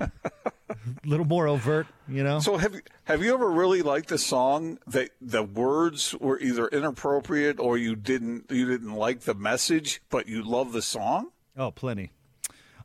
[0.00, 0.10] A
[1.04, 2.40] little more overt, you know.
[2.40, 6.66] So have you have you ever really liked a song that the words were either
[6.66, 11.28] inappropriate or you didn't you didn't like the message, but you love the song?
[11.56, 12.10] Oh, plenty.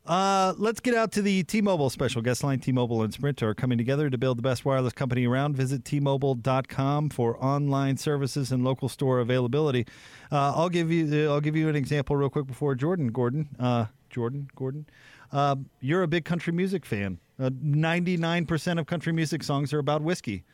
[0.06, 2.22] Uh, let's get out to the T-Mobile special.
[2.22, 5.56] Guest line T-Mobile and Sprint are coming together to build the best wireless company around.
[5.56, 9.84] Visit T-Mobile.com for online services and local store availability.
[10.30, 13.86] Uh, I'll give you I'll give you an example real quick before Jordan Gordon uh,
[14.08, 14.86] Jordan Gordon.
[15.32, 17.18] Uh, you're a big country music fan.
[17.38, 20.44] Ninety-nine percent of country music songs are about whiskey.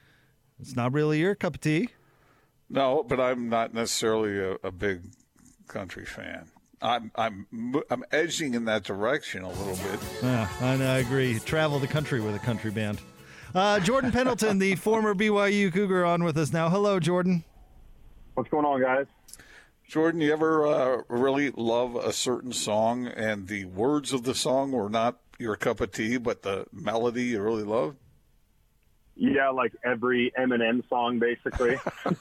[0.61, 1.91] It's not really your cup of tea.
[2.71, 5.03] No, but I'm not necessarily a, a big
[5.69, 6.49] country fan.
[6.83, 7.47] I'm I'm
[7.90, 10.01] I'm edging in that direction a little bit.
[10.23, 11.38] Yeah, I, I agree.
[11.38, 13.01] Travel the country with a country band.
[13.55, 16.68] Uh, Jordan Pendleton, the former BYU Cougar, on with us now.
[16.68, 17.45] Hello, Jordan.
[18.35, 19.07] What's going on, guys?
[19.87, 24.73] Jordan, you ever uh, really love a certain song and the words of the song
[24.73, 27.97] were not your cup of tea, but the melody you really love?
[29.14, 31.79] Yeah, like every Eminem song, basically.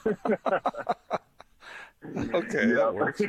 [2.04, 3.22] Okay, that works.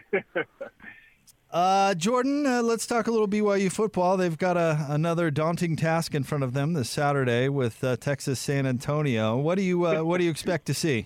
[1.54, 4.18] Uh, Jordan, uh, let's talk a little BYU football.
[4.18, 8.40] They've got a, another daunting task in front of them this Saturday with uh, Texas
[8.40, 9.38] San Antonio.
[9.38, 11.06] What do you uh, What do you expect to see?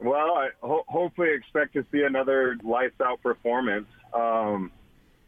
[0.00, 3.86] Well, I ho- hopefully expect to see another lights out performance.
[4.12, 4.70] Um,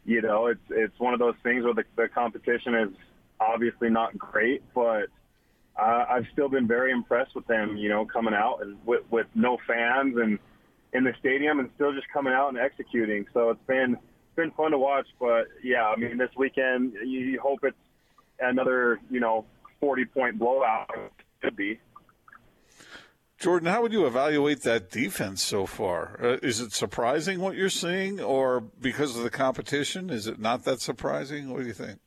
[0.05, 2.89] you know, it's it's one of those things where the, the competition is
[3.39, 5.07] obviously not great, but
[5.75, 7.75] I've still been very impressed with them.
[7.75, 10.37] You know, coming out and with, with no fans and
[10.93, 13.25] in the stadium and still just coming out and executing.
[13.33, 13.97] So it's been
[14.37, 15.07] been fun to watch.
[15.19, 17.75] But yeah, I mean, this weekend you, hope it's
[18.39, 19.43] another you know
[19.81, 21.11] forty point blowout.
[21.41, 21.79] Could be.
[23.37, 26.17] Jordan, how would you evaluate that defense so far?
[26.19, 30.63] Uh, is it surprising what you're seeing, or because of the competition, is it not
[30.63, 31.51] that surprising?
[31.51, 31.99] What do you think?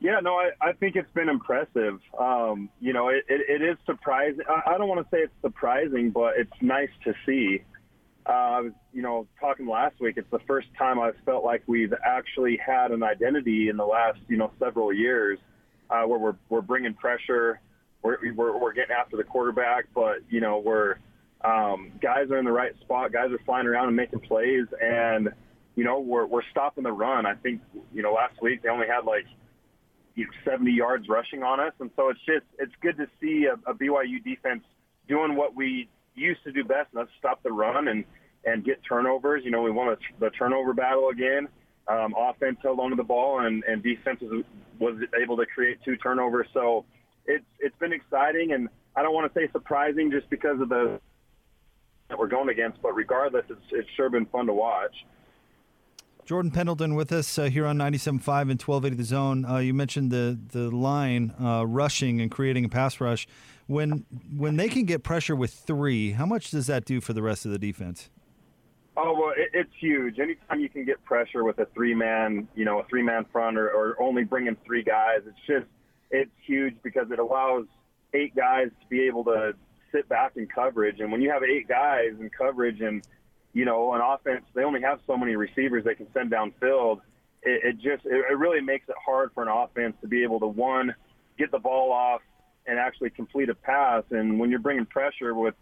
[0.00, 2.00] Yeah, no, I, I think it's been impressive.
[2.20, 4.44] Um, you know, it, it, it is surprising.
[4.46, 7.62] I, I don't want to say it's surprising, but it's nice to see.
[8.28, 10.16] Uh, I was, you know, talking last week.
[10.16, 14.18] It's the first time I've felt like we've actually had an identity in the last,
[14.28, 15.38] you know, several years,
[15.90, 17.60] uh, where we're we're bringing pressure,
[18.02, 20.96] we're, we're we're getting after the quarterback, but you know, we're
[21.44, 23.12] um, guys are in the right spot.
[23.12, 25.28] Guys are flying around and making plays, and
[25.76, 27.26] you know, we're we're stopping the run.
[27.26, 27.60] I think,
[27.94, 29.26] you know, last week they only had like
[30.16, 31.74] you know, 70 yards rushing on us.
[31.78, 34.64] And so it's just, it's good to see a, a BYU defense
[35.08, 38.04] doing what we used to do best, and that's stop the run and,
[38.44, 39.42] and get turnovers.
[39.44, 41.48] You know, we won the turnover battle again.
[41.88, 44.44] Um, offense held onto the ball, and, and defense was,
[44.80, 46.48] was able to create two turnovers.
[46.52, 46.84] So
[47.26, 51.00] it's it's been exciting, and I don't want to say surprising just because of the
[52.08, 54.94] that we're going against, but regardless, it's it's sure been fun to watch.
[56.24, 58.00] Jordan Pendleton with us uh, here on 97.5
[58.50, 59.44] and 1280 The Zone.
[59.44, 63.28] Uh, you mentioned the the line uh, rushing and creating a pass rush.
[63.66, 64.04] When
[64.36, 67.44] when they can get pressure with three, how much does that do for the rest
[67.44, 68.10] of the defense?
[68.96, 70.18] Oh well, it, it's huge.
[70.18, 73.58] Anytime you can get pressure with a three man, you know, a three man front,
[73.58, 75.66] or, or only bringing three guys, it's just
[76.10, 77.66] it's huge because it allows
[78.14, 79.54] eight guys to be able to
[79.92, 81.00] sit back in coverage.
[81.00, 83.06] And when you have eight guys in coverage, and
[83.52, 87.00] you know, an offense, they only have so many receivers they can send downfield.
[87.42, 90.40] It, it just it, it really makes it hard for an offense to be able
[90.40, 90.94] to one
[91.38, 92.22] get the ball off
[92.66, 94.04] and actually complete a pass.
[94.10, 95.54] And when you're bringing pressure with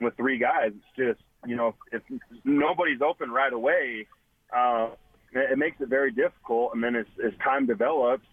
[0.00, 2.02] with three guys, it's just you know if
[2.44, 4.06] nobody's open right away,
[4.54, 4.90] uh,
[5.32, 6.72] it, it makes it very difficult.
[6.74, 8.26] And then as, as time develops,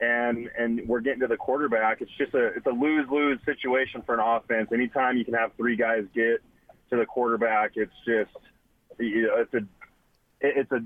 [0.00, 4.02] and and we're getting to the quarterback, it's just a it's a lose lose situation
[4.04, 4.68] for an offense.
[4.72, 6.40] Anytime you can have three guys get
[6.90, 8.36] to the quarterback, it's just
[8.98, 9.60] you know, it's a
[10.40, 10.82] it's a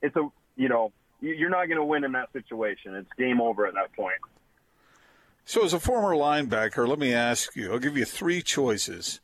[0.00, 2.94] it's a you know you're not going to win in that situation.
[2.96, 4.16] It's game over at that point.
[5.44, 9.20] So, as a former linebacker, let me ask you I'll give you three choices.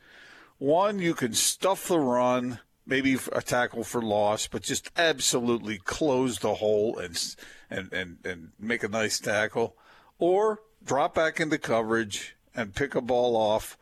[0.58, 6.40] One, you can stuff the run, maybe a tackle for loss, but just absolutely close
[6.40, 7.36] the hole and,
[7.70, 9.76] and, and, and make a nice tackle.
[10.18, 13.78] Or drop back into coverage and pick a ball off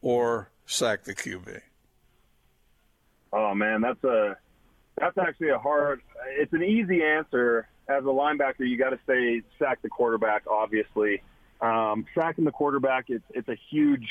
[0.00, 1.60] or sack the QB.
[3.32, 4.36] Oh, man, that's a.
[4.98, 6.02] That's actually a hard.
[6.38, 7.68] It's an easy answer.
[7.88, 10.42] As a linebacker, you got to say sack the quarterback.
[10.48, 11.22] Obviously,
[11.60, 14.08] um, sacking the quarterback, it's it's a huge.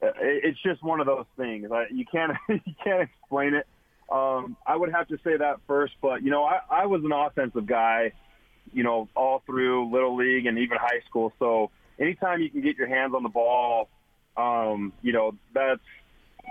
[0.00, 1.70] It's just one of those things.
[1.72, 3.66] I, You can't you can't explain it.
[4.10, 7.12] Um, I would have to say that first, but you know, I, I was an
[7.12, 8.12] offensive guy,
[8.72, 11.32] you know, all through little league and even high school.
[11.38, 13.90] So anytime you can get your hands on the ball,
[14.36, 15.82] um, you know, that's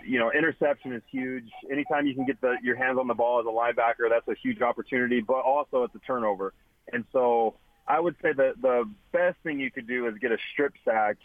[0.06, 1.50] you know, interception is huge.
[1.72, 4.36] Anytime you can get the, your hands on the ball as a linebacker, that's a
[4.42, 5.22] huge opportunity.
[5.22, 6.54] But also, it's a turnover,
[6.92, 7.56] and so
[7.88, 11.18] I would say that the best thing you could do is get a strip sack,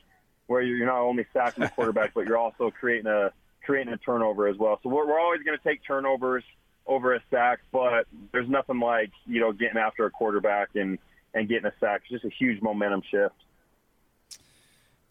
[0.46, 3.32] where you're not only sacking the quarterback, but you're also creating a
[3.64, 4.80] creating a turnover as well.
[4.82, 6.44] So we're, we're always going to take turnovers
[6.86, 10.98] over a sack, but there's nothing like you know getting after a quarterback and
[11.34, 12.02] and getting a sack.
[12.02, 13.34] It's just a huge momentum shift.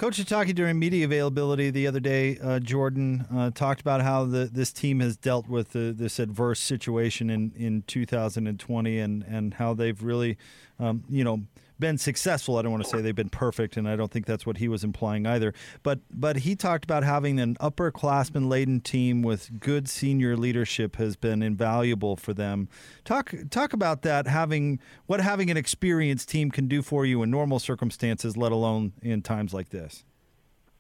[0.02, 4.50] Coach Sitake during media availability the other day, uh, Jordan uh, talked about how the,
[4.52, 9.76] this team has dealt with the, this adverse situation in, in 2020 and, and how
[9.76, 10.40] they've really,
[10.80, 11.44] um, you know,
[11.82, 12.56] been successful.
[12.56, 14.70] I don't want to say they've been perfect, and I don't think that's what he
[14.70, 15.54] was implying either.
[15.84, 21.18] But but he talked about having an upperclassman laden team with good senior leadership has
[21.18, 22.70] been invaluable for them.
[23.04, 24.28] Talk talk about that.
[24.28, 28.94] Having what having an experienced team can do for you in normal circumstances, let alone
[29.02, 30.06] in times like this.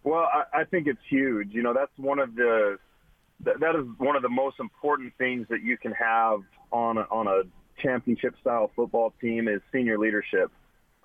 [0.03, 1.49] Well, I, I think it's huge.
[1.51, 2.77] You know, that's one of the
[3.43, 7.27] that, is one of the most important things that you can have on a, on
[7.27, 7.41] a
[7.81, 10.51] championship style football team is senior leadership.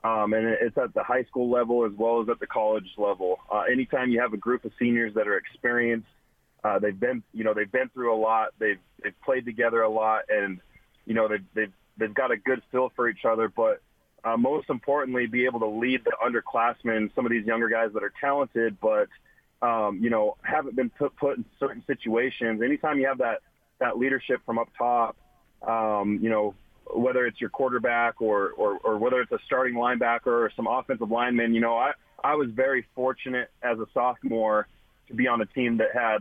[0.07, 3.41] Um, and it's at the high school level as well as at the college level.
[3.53, 6.07] Uh, anytime you have a group of seniors that are experienced,
[6.63, 8.51] uh, they've been, you know, they've been through a lot.
[8.61, 10.61] They've they've played together a lot, and
[11.07, 13.49] you know, they've they've, they've got a good feel for each other.
[13.49, 13.81] But
[14.23, 18.05] uh, most importantly, be able to lead the underclassmen, some of these younger guys that
[18.05, 19.09] are talented, but
[19.61, 22.63] um, you know, haven't been put put in certain situations.
[22.63, 23.41] Anytime you have that
[23.81, 25.17] that leadership from up top,
[25.67, 26.55] um, you know,
[26.95, 31.11] whether it's your quarterback or, or, or whether it's a starting linebacker or some offensive
[31.11, 34.69] lineman, you know, I, I was very fortunate as a sophomore
[35.09, 36.19] to be on a team that had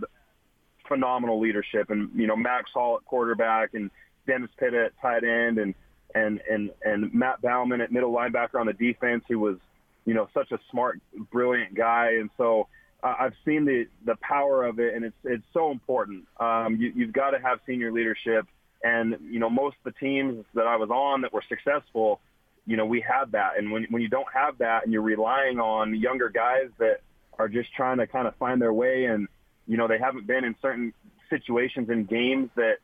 [0.88, 3.92] phenomenal leadership and, you know, Max Hall at quarterback and
[4.28, 5.74] Dennis Pitta at tight end and,
[6.14, 9.58] and, and, and Matt Bauman at middle linebacker on the defense who was,
[10.06, 11.00] you know, such a smart,
[11.32, 12.18] brilliant guy.
[12.20, 12.68] And so
[13.04, 16.26] uh, I've seen the, the power of it and it's, it's so important.
[16.40, 18.46] Um, you, you've got to have senior leadership
[18.86, 22.22] and, you know, most of the teams that I was on that were successful,
[22.68, 23.58] you know, we had that.
[23.58, 27.02] And when, when you don't have that and you're relying on younger guys that
[27.40, 29.28] are just trying to kind of find their way and,
[29.66, 30.94] you know, they haven't been in certain
[31.32, 32.76] situations in games that,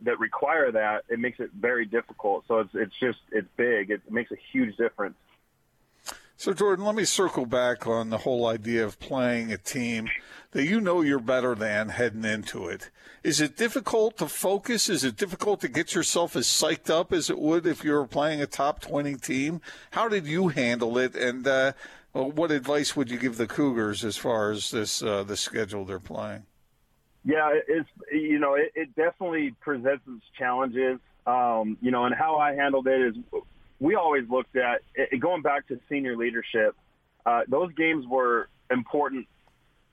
[0.00, 2.44] that require that, it makes it very difficult.
[2.48, 3.90] So it's, it's just, it's big.
[3.90, 5.16] It makes a huge difference.
[6.42, 10.08] So, Jordan, let me circle back on the whole idea of playing a team
[10.50, 12.90] that you know you're better than heading into it.
[13.22, 14.88] Is it difficult to focus?
[14.88, 18.08] Is it difficult to get yourself as psyched up as it would if you were
[18.08, 19.60] playing a top 20 team?
[19.92, 21.14] How did you handle it?
[21.14, 21.74] And uh,
[22.12, 26.00] what advice would you give the Cougars as far as this uh, the schedule they're
[26.00, 26.42] playing?
[27.24, 30.98] Yeah, it- it's you know it, it definitely presents its challenges.
[31.24, 33.14] Um, you know, and how I handled it is
[33.82, 36.76] we always looked at it, going back to senior leadership.
[37.26, 39.26] Uh, those games were important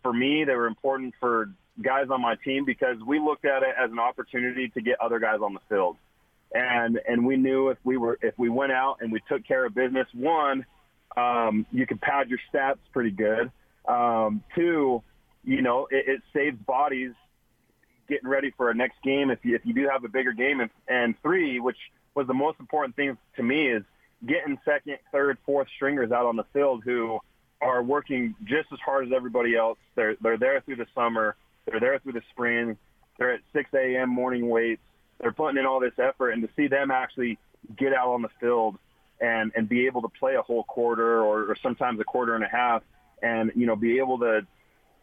[0.03, 0.43] for me.
[0.45, 1.49] They were important for
[1.81, 5.17] guys on my team because we looked at it as an opportunity to get other
[5.19, 5.97] guys on the field.
[6.53, 9.65] And and we knew if we were if we went out and we took care
[9.65, 10.65] of business, one,
[11.17, 13.51] um, you could pad your stats pretty good.
[13.87, 15.01] Um, two,
[15.43, 17.13] you know, it, it saves bodies
[18.07, 20.59] getting ready for a next game if you if you do have a bigger game.
[20.59, 21.77] And, and three, which
[22.15, 23.83] was the most important thing to me, is
[24.25, 27.19] getting second, third, fourth stringers out on the field who
[27.61, 29.77] are working just as hard as everybody else.
[29.95, 31.35] They're they're there through the summer.
[31.65, 32.77] They're there through the spring.
[33.17, 34.09] They're at 6 a.m.
[34.09, 34.81] morning weights.
[35.19, 37.37] They're putting in all this effort, and to see them actually
[37.75, 38.77] get out on the field
[39.19, 42.43] and and be able to play a whole quarter or, or sometimes a quarter and
[42.43, 42.83] a half,
[43.21, 44.47] and you know be able to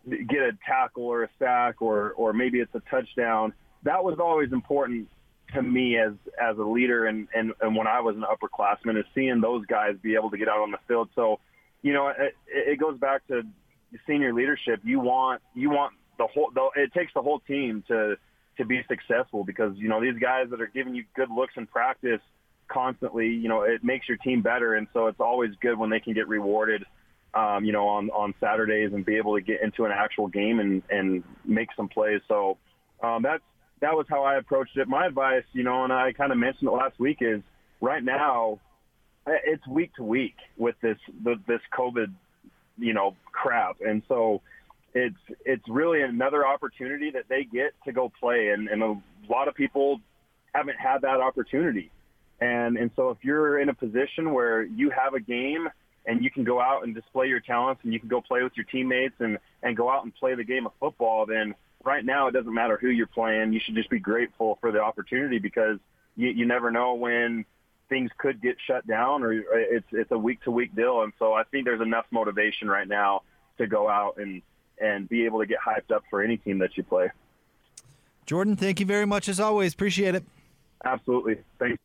[0.08, 3.52] get a tackle or a sack or or maybe it's a touchdown.
[3.82, 5.08] That was always important
[5.54, 9.04] to me as as a leader and and, and when I was an upperclassman is
[9.14, 11.08] seeing those guys be able to get out on the field.
[11.14, 11.40] So,
[11.82, 13.42] you know, it, it goes back to
[14.06, 14.80] senior leadership.
[14.84, 16.50] You want you want the whole.
[16.54, 18.16] The, it takes the whole team to
[18.58, 21.66] to be successful because you know these guys that are giving you good looks in
[21.66, 22.20] practice
[22.68, 23.28] constantly.
[23.28, 26.14] You know, it makes your team better, and so it's always good when they can
[26.14, 26.84] get rewarded
[27.36, 30.58] um, you know, on, on Saturdays and be able to get into an actual game
[30.58, 32.22] and, and make some plays.
[32.28, 32.56] So
[33.02, 33.42] um, that's,
[33.80, 34.88] that was how I approached it.
[34.88, 37.42] My advice, you know, and I kind of mentioned it last week is
[37.80, 38.60] right now
[39.26, 40.98] eh, it's week to week with this,
[41.46, 42.12] this COVID,
[42.78, 43.76] you know, crap.
[43.80, 44.40] And so
[44.94, 48.48] it's, it's really another opportunity that they get to go play.
[48.48, 48.96] And, and a
[49.28, 50.00] lot of people
[50.54, 51.90] haven't had that opportunity.
[52.40, 55.68] And, and so if you're in a position where you have a game
[56.06, 58.52] and you can go out and display your talents and you can go play with
[58.56, 61.54] your teammates and, and go out and play the game of football, then
[61.84, 63.52] right now it doesn't matter who you're playing.
[63.52, 65.78] You should just be grateful for the opportunity because
[66.16, 67.44] you, you never know when
[67.88, 71.02] things could get shut down or it's, it's a week to week deal.
[71.02, 73.22] And so I think there's enough motivation right now
[73.58, 74.42] to go out and,
[74.80, 77.10] and be able to get hyped up for any team that you play.
[78.26, 79.72] Jordan, thank you very much as always.
[79.72, 80.24] Appreciate it.
[80.84, 81.36] Absolutely.
[81.58, 81.78] Thanks.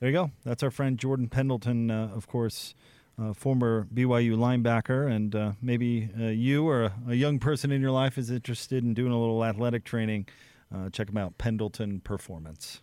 [0.00, 0.30] There you go.
[0.44, 2.74] That's our friend Jordan Pendleton, uh, of course,
[3.20, 7.80] uh, former BYU linebacker, and uh, maybe uh, you or a, a, young person in
[7.80, 10.28] your life is interested in doing a little athletic training.
[10.74, 12.82] Uh, check him out, Pendleton Performance.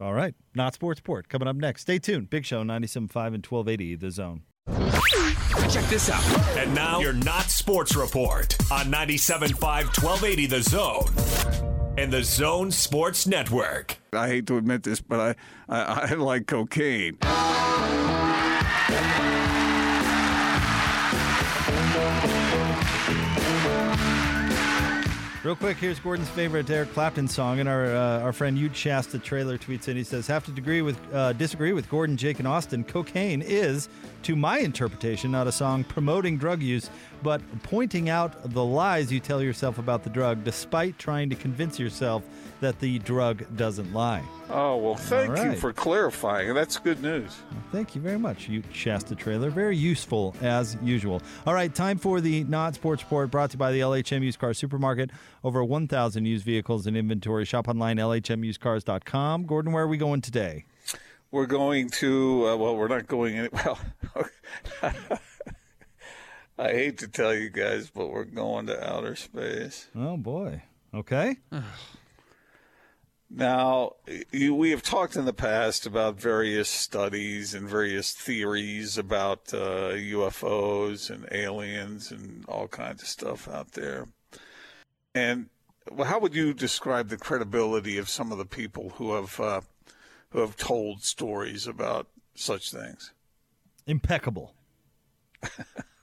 [0.00, 1.82] All right, not sports port coming up next.
[1.82, 2.28] Stay tuned.
[2.30, 4.42] Big Show 97.5 and 1280 The Zone.
[5.70, 6.22] Check this out.
[6.58, 11.66] And now your not sports report on 97.5 1280 The Zone
[11.98, 13.96] and the Zone Sports Network.
[14.12, 15.34] I hate to admit this, but I,
[15.68, 17.18] I, I like cocaine.
[25.46, 29.20] Real quick, here's Gordon's favorite Eric Clapton song, and our uh, our friend Ute Shasta
[29.20, 29.96] trailer tweets in.
[29.96, 32.82] He says, "Have to degree with uh, disagree with Gordon, Jake, and Austin.
[32.82, 33.88] Cocaine is,
[34.24, 36.90] to my interpretation, not a song promoting drug use,
[37.22, 41.78] but pointing out the lies you tell yourself about the drug, despite trying to convince
[41.78, 42.22] yourself
[42.60, 45.52] that the drug doesn't lie." Oh well, thank right.
[45.52, 46.54] you for clarifying.
[46.54, 47.36] That's good news.
[47.50, 49.50] Well, thank you very much, you Shasta trailer.
[49.50, 51.20] Very useful as usual.
[51.46, 54.38] All right, time for the not sports report brought to you by the LHM Used
[54.38, 55.10] Car Supermarket.
[55.42, 57.44] Over 1,000 used vehicles in inventory.
[57.44, 59.46] Shop online, lhmusedcars.com.
[59.46, 60.64] Gordon, where are we going today?
[61.30, 63.78] We're going to, uh, well, we're not going any, well,
[66.58, 69.88] I hate to tell you guys, but we're going to outer space.
[69.94, 70.62] Oh, boy.
[70.94, 71.36] Okay.
[73.28, 73.94] Now,
[74.30, 79.94] you, we have talked in the past about various studies and various theories about uh,
[79.94, 84.06] UFOs and aliens and all kinds of stuff out there.
[85.12, 85.48] And
[85.90, 89.60] well, how would you describe the credibility of some of the people who have uh,
[90.30, 93.12] who have told stories about such things?
[93.88, 94.54] Impeccable.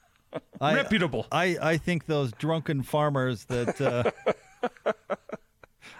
[0.61, 1.27] I, Reputable.
[1.31, 4.11] I, I think those drunken farmers that uh,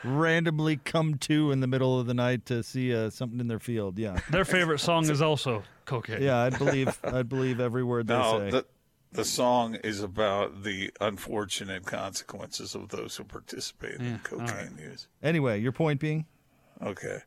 [0.03, 3.59] randomly come to in the middle of the night to see uh, something in their
[3.59, 3.97] field.
[3.97, 6.21] Yeah, Their favorite song is also cocaine.
[6.21, 6.38] yeah.
[6.39, 8.49] I believe I believe every word they No, say.
[8.51, 8.65] the
[9.11, 15.07] the song is about the unfortunate consequences of those who participate in cocaine use.
[15.21, 16.25] anyway, your point being,
[16.81, 17.19] Okay.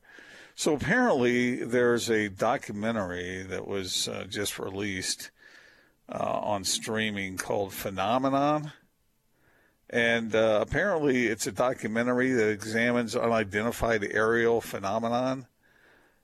[0.58, 5.30] So apparently, there's a documentary that was uh, just released
[6.08, 8.72] uh, on streaming called Phenomenon.
[9.88, 15.46] And uh, apparently, it's a documentary that examines unidentified aerial phenomenon.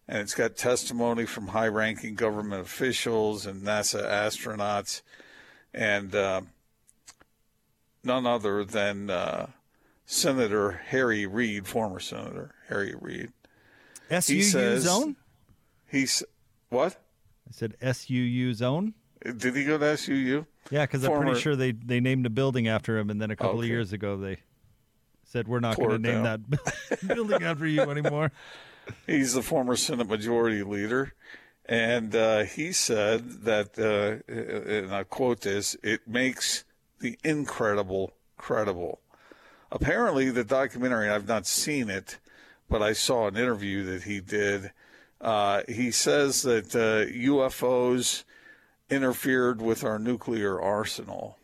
[0.08, 5.00] And it's got testimony from high ranking government officials and NASA astronauts,
[5.72, 6.40] and uh,
[8.02, 9.46] none other than uh,
[10.04, 13.32] Senator Harry Reid, former Senator Harry Reid.
[14.10, 15.16] SUU says- zone?
[15.88, 16.22] He's
[16.68, 16.96] what?
[17.48, 18.94] I said SUU zone.
[19.24, 20.46] Did he go to SUU?
[20.70, 23.36] Yeah, because I'm pretty sure they, they named a building after him, and then a
[23.36, 24.38] couple of years ago they
[25.24, 26.44] said we're not going to name down.
[26.48, 28.32] that building after you anymore.
[29.06, 31.14] He's the former Senate Majority Leader.
[31.66, 36.64] And uh, he said that, uh, and I quote this, it makes
[37.00, 39.00] the incredible credible.
[39.70, 42.18] Apparently, the documentary, I've not seen it,
[42.68, 44.72] but I saw an interview that he did.
[45.20, 48.24] Uh, he says that uh, UFOs
[48.92, 51.38] interfered with our nuclear arsenal,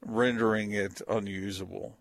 [0.00, 1.98] rendering it unusable.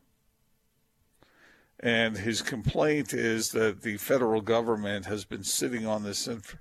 [1.79, 6.57] And his complaint is that the federal government has been sitting on this inf-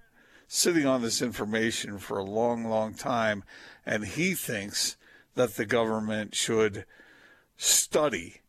[0.49, 3.45] sitting on this information for a long, long time,
[3.85, 4.97] and he thinks
[5.35, 6.85] that the government should
[7.57, 8.43] study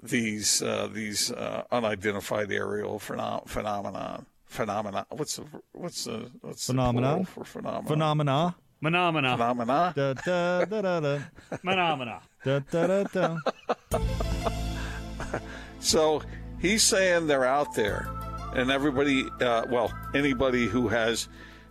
[0.00, 5.06] these uh, these uh, unidentified aerial phenom- phenomenon phenomena.
[5.10, 7.20] What's the what's the what's Phenomenon?
[7.20, 7.86] the plural for phenomenon?
[7.86, 8.56] Phenomena.
[8.82, 9.36] Phenomena.
[9.36, 9.92] Phenomena.
[9.96, 11.18] Da, da, da, da, da.
[11.58, 12.20] Phenomena.
[12.44, 13.98] Da, da, da, da.
[15.80, 16.22] So
[16.60, 18.08] he's saying they're out there,
[18.54, 21.28] and everybody, uh, well, anybody who has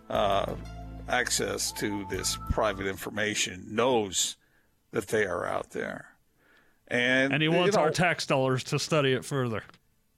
[0.08, 0.54] uh,
[1.08, 4.36] access to this private information knows
[4.92, 6.06] that they are out there.
[6.88, 9.62] And, And he you wants know, our tax dollars to study it further.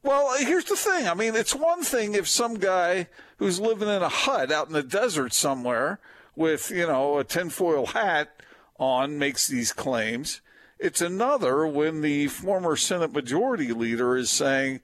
[0.02, 1.06] Well, here's the thing.
[1.06, 4.72] I mean, it's one thing if some guy who's living in a hut out in
[4.72, 6.00] the desert somewhere
[6.34, 8.40] with, you know, a tinfoil hat
[8.78, 10.40] on makes these claims.
[10.78, 14.80] It's another when the former Senate Majority Leader is saying,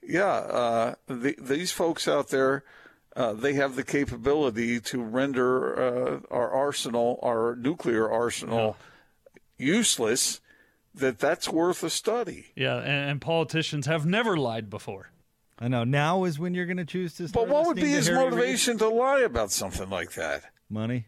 [0.00, 2.62] yeah, uh, the, these folks out there,
[3.16, 8.76] uh, they have the capability to render uh, our arsenal, our nuclear arsenal,
[9.58, 10.40] useless.
[10.94, 12.46] That that's worth a study.
[12.54, 15.10] Yeah, and, and politicians have never lied before.
[15.58, 15.84] I know.
[15.84, 17.28] Now is when you're going to choose to.
[17.28, 18.30] But what would be his Harry Reid?
[18.30, 20.42] motivation to lie about something like that?
[20.68, 21.06] Money,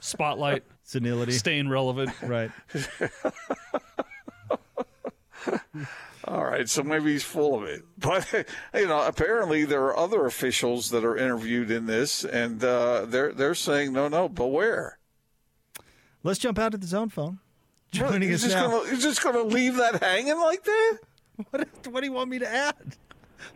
[0.00, 1.32] Spotlight, senility.
[1.32, 2.10] staying relevant.
[2.22, 2.50] Right.
[6.28, 7.84] All right, so maybe he's full of it.
[7.98, 8.26] But
[8.74, 13.32] you know, apparently there are other officials that are interviewed in this, and uh, they're
[13.32, 14.98] they're saying no, no, beware.
[16.22, 17.38] Let's jump out to the zone phone.
[17.96, 18.68] Joining You're us just now.
[18.70, 20.98] gonna you're just gonna leave that hanging like that?
[21.50, 22.74] What, what do you want me to add?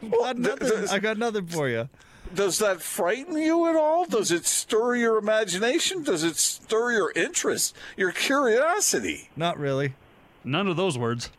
[0.03, 1.88] I've got th- nothing, th- I got nothing for you.
[2.34, 4.05] Does that frighten you at all?
[4.05, 6.03] Does it stir your imagination?
[6.03, 9.30] Does it stir your interest, your curiosity?
[9.34, 9.95] Not really.
[10.45, 11.30] None of those words.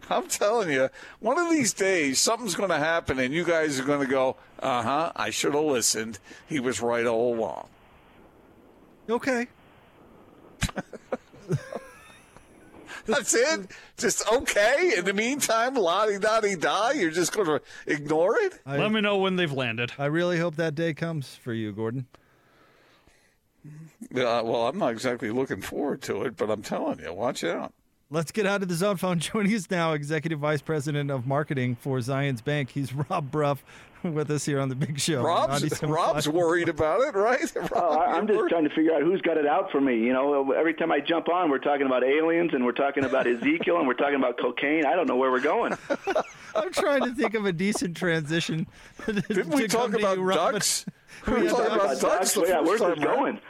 [0.09, 0.89] I'm telling you,
[1.21, 4.37] one of these days something's going to happen, and you guys are going to go,
[4.61, 6.19] "Uh huh, I should have listened.
[6.49, 7.69] He was right all along."
[9.09, 9.47] Okay.
[13.07, 13.71] That's it.
[13.97, 14.95] Just okay.
[14.97, 16.91] In the meantime, la di da di da.
[16.91, 18.61] You're just going to ignore it.
[18.67, 19.93] I, Let me know when they've landed.
[19.97, 22.07] I really hope that day comes for you, Gordon.
[23.67, 27.73] Uh, well, I'm not exactly looking forward to it, but I'm telling you, watch out.
[28.09, 29.19] Let's get out of the zone phone.
[29.19, 32.71] Joining us now, Executive Vice President of Marketing for Zions Bank.
[32.71, 33.57] He's Rob Brough
[34.05, 35.23] with us here on the Big Show.
[35.25, 37.41] Rob's Rob's worried about it, right?
[37.57, 38.51] Oh, Rob, I- I'm just worried?
[38.51, 39.97] trying to figure out who's got it out for me.
[39.99, 43.27] You know, every time I jump on, we're talking about aliens and we're talking about
[43.27, 44.87] Ezekiel and we're talking about cocaine.
[44.87, 45.73] I don't know where we're going.
[46.55, 48.69] I'm trying to think of a decent transition.
[49.07, 50.87] Didn't we talk about ducks?
[51.27, 52.35] We were Yeah, talking about ducks.
[52.35, 52.49] ducks.
[52.49, 53.41] yeah, where's this going?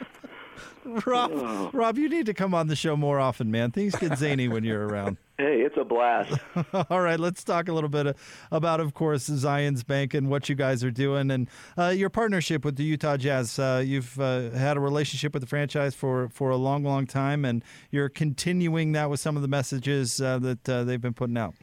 [1.06, 3.70] Rob, Rob, you need to come on the show more often, man.
[3.70, 5.18] Things get zany when you're around.
[5.38, 6.32] Hey, it's a blast.
[6.90, 8.14] All right, let's talk a little bit uh,
[8.50, 12.64] about, of course, Zions Bank and what you guys are doing and uh, your partnership
[12.64, 13.58] with the Utah Jazz.
[13.58, 17.44] Uh, you've uh, had a relationship with the franchise for, for a long, long time,
[17.44, 21.36] and you're continuing that with some of the messages uh, that uh, they've been putting
[21.36, 21.54] out.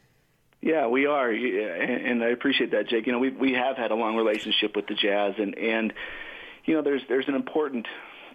[0.64, 3.06] Yeah, we are, and and I appreciate that, Jake.
[3.06, 5.92] You know, we we have had a long relationship with the Jazz, and and
[6.64, 7.86] you know, there's there's an important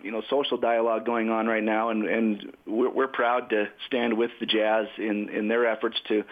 [0.04, 4.18] you know social dialogue going on right now, and and we're, we're proud to stand
[4.18, 6.24] with the Jazz in in their efforts to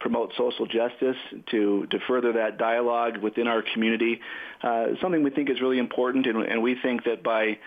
[0.00, 1.16] promote social justice,
[1.50, 4.20] to to further that dialogue within our community.
[4.62, 7.58] Uh, something we think is really important, and, and we think that by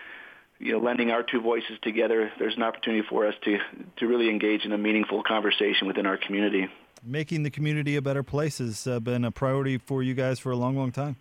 [0.58, 3.58] you know, lending our two voices together, there's an opportunity for us to
[3.98, 6.68] to really engage in a meaningful conversation within our community.
[7.04, 10.50] Making the community a better place has uh, been a priority for you guys for
[10.50, 11.16] a long, long time.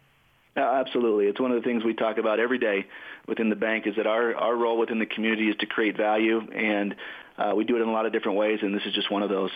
[0.57, 1.25] Uh, Absolutely.
[1.25, 2.85] It's one of the things we talk about every day
[3.27, 6.39] within the bank is that our, our role within the community is to create value,
[6.51, 6.95] and
[7.37, 9.21] uh, we do it in a lot of different ways, and this is just one
[9.21, 9.51] of those.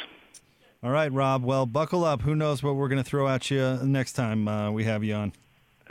[0.84, 1.44] All right, Rob.
[1.44, 2.22] Well, buckle up.
[2.22, 5.14] Who knows what we're going to throw at you next time uh, we have you
[5.14, 5.34] on?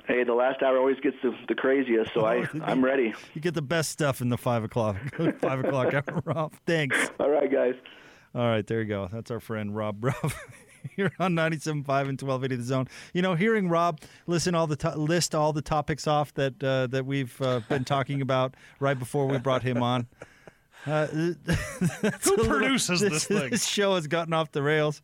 [0.07, 3.13] Hey, the last hour always gets the, the craziest, so I, I'm ready.
[3.35, 4.97] You get the best stuff in the five o'clock
[5.39, 6.55] five o'clock hour, Rob.
[6.67, 7.11] Thanks.
[7.21, 7.75] All right, guys.
[8.35, 9.09] All right, there you go.
[9.13, 10.03] That's our friend Rob.
[10.97, 11.87] Here on 97.5 and
[12.21, 12.89] 1280 The Zone.
[13.13, 16.87] You know, hearing Rob listen all the to- list all the topics off that uh,
[16.89, 20.07] that we've uh, been talking about right before we brought him on.
[20.87, 23.51] Uh, Who produces this thing?
[23.51, 25.03] This show has gotten off the rails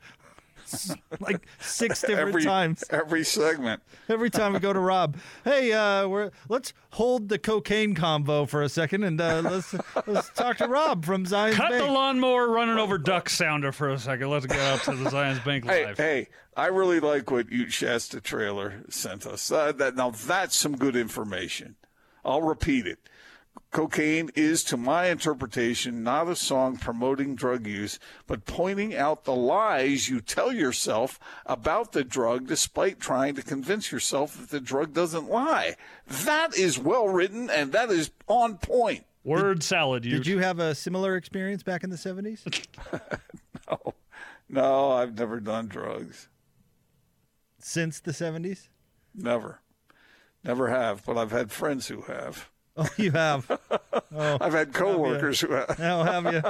[1.20, 2.84] like six different every times.
[2.90, 3.82] every segment.
[4.08, 8.62] Every time we go to Rob, hey, uh, we're let's hold the cocaine convo for
[8.62, 9.74] a second and uh, let's
[10.06, 11.84] let's talk to Rob from Zion's Cut Bank.
[11.84, 14.28] the lawnmower running over duck sounder for a second.
[14.30, 15.96] Let's get out to the Zions Bank Hey, Live.
[15.96, 19.50] hey, I really like what Ute Shasta trailer sent us.
[19.50, 21.76] Uh, that now that's some good information.
[22.24, 22.98] I'll repeat it.
[23.70, 27.98] Cocaine is, to my interpretation, not a song promoting drug use,
[28.28, 33.90] but pointing out the lies you tell yourself about the drug despite trying to convince
[33.90, 35.74] yourself that the drug doesn't lie.
[36.06, 39.06] That is well written and that is on point.
[39.24, 40.04] Word salad.
[40.04, 42.66] Did you have a similar experience back in the 70s?
[43.70, 43.94] No,
[44.46, 46.28] no, I've never done drugs.
[47.58, 48.68] Since the 70s?
[49.14, 49.60] Never.
[50.44, 52.50] Never have, but I've had friends who have.
[52.76, 53.50] Oh, you have.
[54.16, 55.74] Oh, I've had coworkers who have.
[55.80, 56.40] Oh, have you?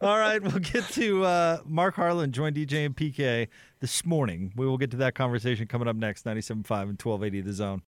[0.00, 3.46] All right, we'll get to uh, Mark Harlan joined DJ and PK
[3.78, 4.52] this morning.
[4.56, 7.80] We will get to that conversation coming up next, 97.5 and 1280 The Zone.